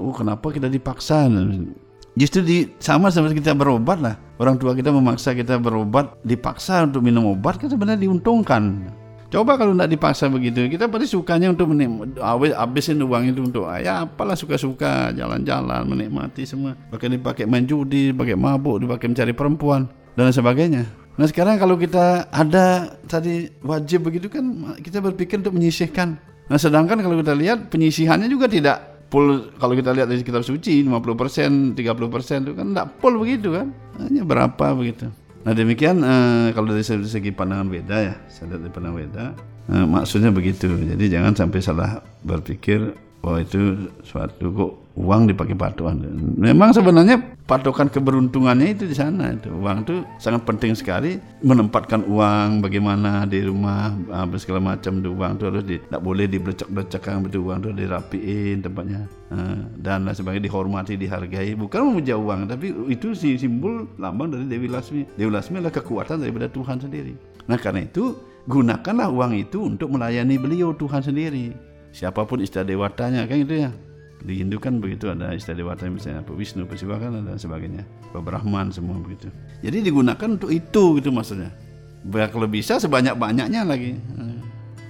oh 0.00 0.12
kenapa 0.16 0.48
kita 0.48 0.72
dipaksa? 0.72 1.28
Justru 2.18 2.40
di 2.42 2.56
sama 2.82 3.12
seperti 3.12 3.38
kita 3.38 3.54
berobat 3.54 4.02
lah. 4.02 4.18
Orang 4.42 4.58
tua 4.58 4.74
kita 4.74 4.90
memaksa 4.90 5.34
kita 5.38 5.58
berobat 5.58 6.18
dipaksa 6.26 6.86
untuk 6.86 7.02
minum 7.02 7.30
obat 7.30 7.62
kan 7.62 7.70
sebenarnya 7.70 8.06
diuntungkan. 8.08 8.90
Coba 9.28 9.60
kalau 9.60 9.76
tidak 9.76 9.92
dipaksa 9.92 10.24
begitu 10.32 10.64
kita 10.72 10.88
pasti 10.88 11.04
sukanya 11.12 11.52
untuk 11.52 11.76
menikmati 11.76 12.16
habisin 12.56 12.96
uang 13.04 13.28
itu 13.28 13.44
untuk 13.44 13.68
ya 13.76 14.08
apalah 14.08 14.32
suka-suka 14.32 15.12
jalan-jalan 15.12 15.84
menikmati 15.84 16.48
semua. 16.48 16.72
Bahkan 16.88 17.20
dipakai 17.20 17.44
main 17.44 17.68
judi 17.68 18.16
dipakai 18.16 18.40
mabuk 18.40 18.80
dipakai 18.88 19.12
mencari 19.12 19.36
perempuan 19.36 19.84
dan 20.16 20.32
sebagainya. 20.32 20.88
Nah 21.20 21.26
sekarang 21.28 21.60
kalau 21.60 21.76
kita 21.76 22.32
ada 22.32 22.96
tadi 23.04 23.52
wajib 23.60 24.08
begitu 24.08 24.32
kan 24.32 24.74
kita 24.80 25.04
berpikir 25.04 25.44
untuk 25.44 25.60
menyisihkan. 25.60 26.16
Nah 26.48 26.56
sedangkan 26.56 26.96
kalau 26.96 27.20
kita 27.20 27.36
lihat 27.36 27.68
penyisihannya 27.68 28.32
juga 28.32 28.48
tidak 28.48 28.87
full 29.08 29.52
kalau 29.56 29.72
kita 29.72 29.96
lihat 29.96 30.08
dari 30.08 30.20
kitab 30.20 30.44
suci 30.44 30.84
50% 30.84 31.74
30% 31.74 32.44
itu 32.44 32.52
kan 32.52 32.66
tidak 32.72 32.86
full 33.00 33.14
begitu 33.16 33.56
kan? 33.56 33.72
Hanya 33.98 34.22
berapa 34.24 34.66
begitu. 34.76 35.08
Nah 35.42 35.52
demikian 35.56 36.04
uh, 36.04 36.52
kalau 36.52 36.76
dari 36.76 36.84
segi 36.84 37.32
pandangan 37.32 37.68
beda 37.72 37.96
ya 37.96 38.14
saya 38.28 38.54
lihat 38.54 38.60
dari 38.68 38.72
pandangan 38.74 38.96
beda 39.00 39.24
uh, 39.72 39.86
maksudnya 39.88 40.30
begitu. 40.30 40.68
Jadi 40.68 41.04
jangan 41.08 41.32
sampai 41.32 41.60
salah 41.64 42.04
berpikir 42.20 43.07
bahwa 43.28 43.44
itu 43.44 43.92
suatu 44.08 44.48
kok 44.56 44.72
uang 44.96 45.28
dipakai 45.28 45.52
patokan. 45.52 46.00
Memang 46.40 46.72
sebenarnya 46.72 47.20
patokan 47.44 47.92
keberuntungannya 47.92 48.72
itu 48.72 48.88
di 48.88 48.96
sana. 48.96 49.36
Itu 49.36 49.52
uang 49.52 49.84
itu 49.84 50.00
sangat 50.16 50.48
penting 50.48 50.72
sekali 50.72 51.20
menempatkan 51.44 52.08
uang 52.08 52.64
bagaimana 52.64 53.28
di 53.28 53.44
rumah 53.44 53.92
apa 54.08 54.40
segala 54.40 54.64
macam 54.72 55.04
itu 55.04 55.12
uang 55.12 55.32
itu 55.36 55.44
harus 55.44 55.64
tidak 55.68 56.00
boleh 56.00 56.24
diblecek-blecekkan 56.24 57.20
betul 57.20 57.44
uang 57.52 57.68
itu 57.68 57.70
dirapiin 57.84 58.64
tempatnya 58.64 59.04
dan 59.76 60.08
lain 60.08 60.16
sebagainya 60.16 60.48
dihormati 60.48 60.96
dihargai 60.96 61.52
bukan 61.52 61.84
memuja 61.84 62.16
uang 62.16 62.48
tapi 62.48 62.72
itu 62.88 63.12
si 63.12 63.36
simbol 63.36 63.84
lambang 64.00 64.32
dari 64.32 64.48
Dewi 64.48 64.72
Lasmi. 64.72 65.04
Dewi 65.20 65.28
Lasmi 65.28 65.60
adalah 65.60 65.76
kekuatan 65.76 66.24
daripada 66.24 66.48
Tuhan 66.48 66.80
sendiri. 66.80 67.12
Nah 67.44 67.60
karena 67.60 67.84
itu 67.84 68.16
gunakanlah 68.48 69.12
uang 69.12 69.36
itu 69.36 69.60
untuk 69.68 69.92
melayani 69.92 70.40
beliau 70.40 70.72
Tuhan 70.72 71.04
sendiri 71.04 71.67
siapa 71.98 72.22
pun 72.22 72.38
istilah 72.38 72.62
dewatanya 72.62 73.26
kan 73.26 73.42
itu 73.42 73.66
ya 73.66 73.74
di 74.22 74.38
Hindu 74.38 74.62
kan 74.62 74.78
begitu 74.78 75.10
ada 75.10 75.34
istilah 75.34 75.58
dewata 75.58 75.86
misalnya 75.86 76.22
apa 76.22 76.30
Wisnu, 76.34 76.66
Siwa 76.74 76.98
kan 76.98 77.22
ada 77.22 77.38
sebagainya, 77.38 77.86
Pak 78.10 78.22
Brahman 78.22 78.74
semua 78.74 78.98
begitu. 78.98 79.30
Jadi 79.62 79.78
digunakan 79.90 80.28
untuk 80.34 80.50
itu 80.50 80.98
gitu 80.98 81.10
maksudnya. 81.14 81.54
Kalau 82.06 82.50
bisa 82.50 82.82
sebanyak 82.82 83.14
banyaknya 83.14 83.62
lagi. 83.62 83.94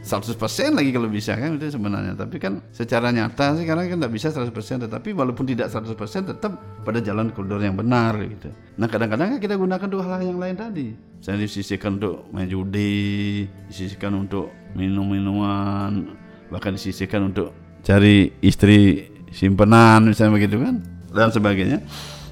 100% 0.08 0.40
lagi 0.72 0.88
kalau 0.88 1.12
bisa 1.12 1.36
kan 1.36 1.60
itu 1.60 1.68
sebenarnya 1.68 2.16
tapi 2.16 2.40
kan 2.40 2.64
secara 2.72 3.12
nyata 3.12 3.60
sih 3.60 3.68
karena 3.68 3.84
kan 3.92 4.00
tidak 4.00 4.12
bisa 4.16 4.32
100% 4.32 4.88
tetapi 4.88 5.12
walaupun 5.12 5.44
tidak 5.44 5.68
100% 5.68 6.32
tetap 6.32 6.56
pada 6.80 7.04
jalan 7.04 7.28
koridor 7.28 7.60
yang 7.60 7.76
benar 7.76 8.16
gitu 8.16 8.48
nah 8.80 8.88
kadang-kadang 8.88 9.36
kan 9.36 9.38
kita 9.42 9.60
gunakan 9.60 9.84
dua 9.84 10.08
hal 10.08 10.24
yang 10.24 10.40
lain 10.40 10.56
tadi 10.56 10.96
saya 11.20 11.36
disisihkan 11.36 12.00
untuk 12.00 12.24
main 12.32 12.48
judi 12.48 13.44
disisihkan 13.68 14.16
untuk 14.16 14.48
minum-minuman 14.72 16.08
bahkan 16.48 16.74
disisihkan 16.74 17.32
untuk 17.32 17.52
cari 17.84 18.32
istri 18.42 19.08
simpenan 19.32 20.08
misalnya 20.08 20.40
begitu 20.40 20.60
kan 20.60 20.80
dan 21.12 21.28
sebagainya 21.32 21.84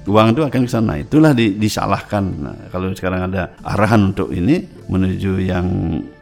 uang 0.07 0.33
itu 0.33 0.41
akan 0.41 0.61
ke 0.63 0.71
sana. 0.71 0.93
Itulah 0.97 1.35
di- 1.35 1.59
disalahkan. 1.59 2.23
Nah, 2.23 2.55
kalau 2.71 2.95
sekarang 2.95 3.27
ada 3.27 3.53
arahan 3.61 4.15
untuk 4.15 4.31
ini 4.31 4.63
menuju 4.87 5.43
yang 5.43 5.67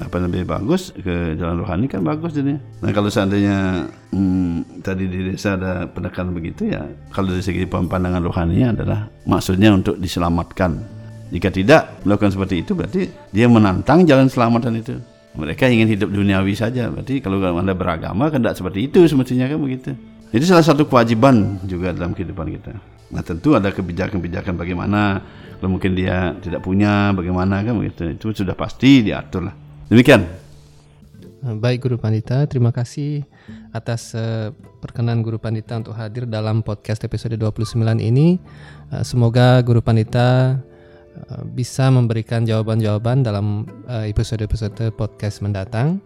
apa 0.01 0.17
lebih 0.17 0.49
bagus 0.49 0.89
ke 0.97 1.37
jalan 1.37 1.61
rohani 1.61 1.85
kan 1.85 2.01
bagus 2.01 2.33
jadinya. 2.33 2.57
Nah 2.81 2.89
kalau 2.89 3.13
seandainya 3.13 3.85
hmm, 4.09 4.81
tadi 4.81 5.05
di 5.05 5.19
desa 5.29 5.53
ada 5.53 5.85
pendekatan 5.85 6.33
begitu 6.33 6.73
ya, 6.73 6.81
kalau 7.13 7.29
dari 7.29 7.45
segi 7.45 7.69
pandangan 7.69 8.25
rohaninya 8.25 8.73
adalah 8.73 8.99
maksudnya 9.29 9.69
untuk 9.69 10.01
diselamatkan. 10.01 10.97
Jika 11.29 11.49
tidak 11.53 12.01
melakukan 12.05 12.33
seperti 12.33 12.65
itu 12.65 12.73
berarti 12.73 13.01
dia 13.29 13.45
menantang 13.45 14.01
jalan 14.09 14.25
selamatan 14.25 14.81
itu. 14.81 14.97
Mereka 15.35 15.67
ingin 15.67 15.91
hidup 15.91 16.09
duniawi 16.11 16.55
saja. 16.55 16.87
Berarti 16.87 17.19
kalau 17.19 17.43
anda 17.43 17.75
beragama 17.75 18.31
kan 18.31 18.39
tidak 18.39 18.55
seperti 18.55 18.87
itu 18.87 19.03
semestinya 19.07 19.51
kan 19.51 19.59
begitu. 19.59 19.91
Jadi 20.31 20.43
salah 20.47 20.65
satu 20.65 20.87
kewajiban 20.87 21.59
juga 21.67 21.91
dalam 21.91 22.15
kehidupan 22.15 22.47
kita. 22.59 22.73
Nah 23.11 23.21
tentu 23.23 23.55
ada 23.55 23.71
kebijakan-kebijakan 23.71 24.55
bagaimana 24.57 25.21
kalau 25.59 25.69
mungkin 25.75 25.95
dia 25.95 26.35
tidak 26.39 26.63
punya 26.63 27.11
bagaimana 27.15 27.63
kan 27.63 27.75
begitu. 27.75 28.15
Itu 28.15 28.31
sudah 28.31 28.55
pasti 28.55 29.05
diatur 29.05 29.47
lah. 29.51 29.55
Demikian. 29.91 30.45
Eh, 31.45 31.55
Baik 31.55 31.85
Guru 31.85 32.01
Pandita, 32.01 32.41
terima 32.49 32.73
kasih 32.73 33.21
atas 33.69 34.17
eh, 34.17 34.49
perkenan 34.81 35.21
Guru 35.21 35.37
Pandita 35.37 35.77
untuk 35.77 35.93
hadir 35.93 36.25
dalam 36.25 36.65
podcast 36.65 37.05
episode 37.05 37.37
29 37.37 38.01
ini. 38.01 38.41
Eh, 38.89 39.03
semoga 39.05 39.61
Guru 39.61 39.85
Pandita 39.85 40.57
bisa 41.55 41.87
memberikan 41.89 42.43
jawaban-jawaban 42.43 43.23
dalam 43.23 43.65
eh, 43.87 44.11
episode-episode 44.11 44.93
podcast 44.95 45.41
mendatang. 45.41 45.99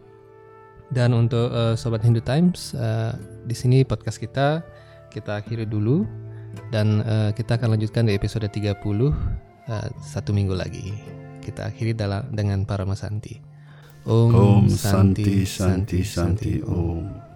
Dan 0.90 1.14
untuk 1.14 1.54
eh, 1.54 1.78
Sobat 1.78 2.02
Hindu 2.02 2.22
Times, 2.22 2.74
eh, 2.74 3.14
di 3.46 3.56
sini 3.56 3.86
podcast 3.86 4.18
kita 4.18 4.66
kita 5.10 5.42
akhiri 5.42 5.66
dulu 5.66 6.06
dan 6.74 7.02
eh, 7.06 7.30
kita 7.34 7.58
akan 7.58 7.78
lanjutkan 7.78 8.06
di 8.10 8.14
episode 8.18 8.46
30 8.50 8.78
eh, 8.78 9.88
satu 10.02 10.32
minggu 10.34 10.54
lagi. 10.54 10.94
Kita 11.40 11.70
akhiri 11.70 11.98
dalam 11.98 12.30
dengan 12.34 12.66
para 12.66 12.86
masanti. 12.86 13.38
Om 14.10 14.66
Santi 14.72 15.46
Santi 15.46 16.02
Santi 16.02 16.64
Om. 16.64 17.29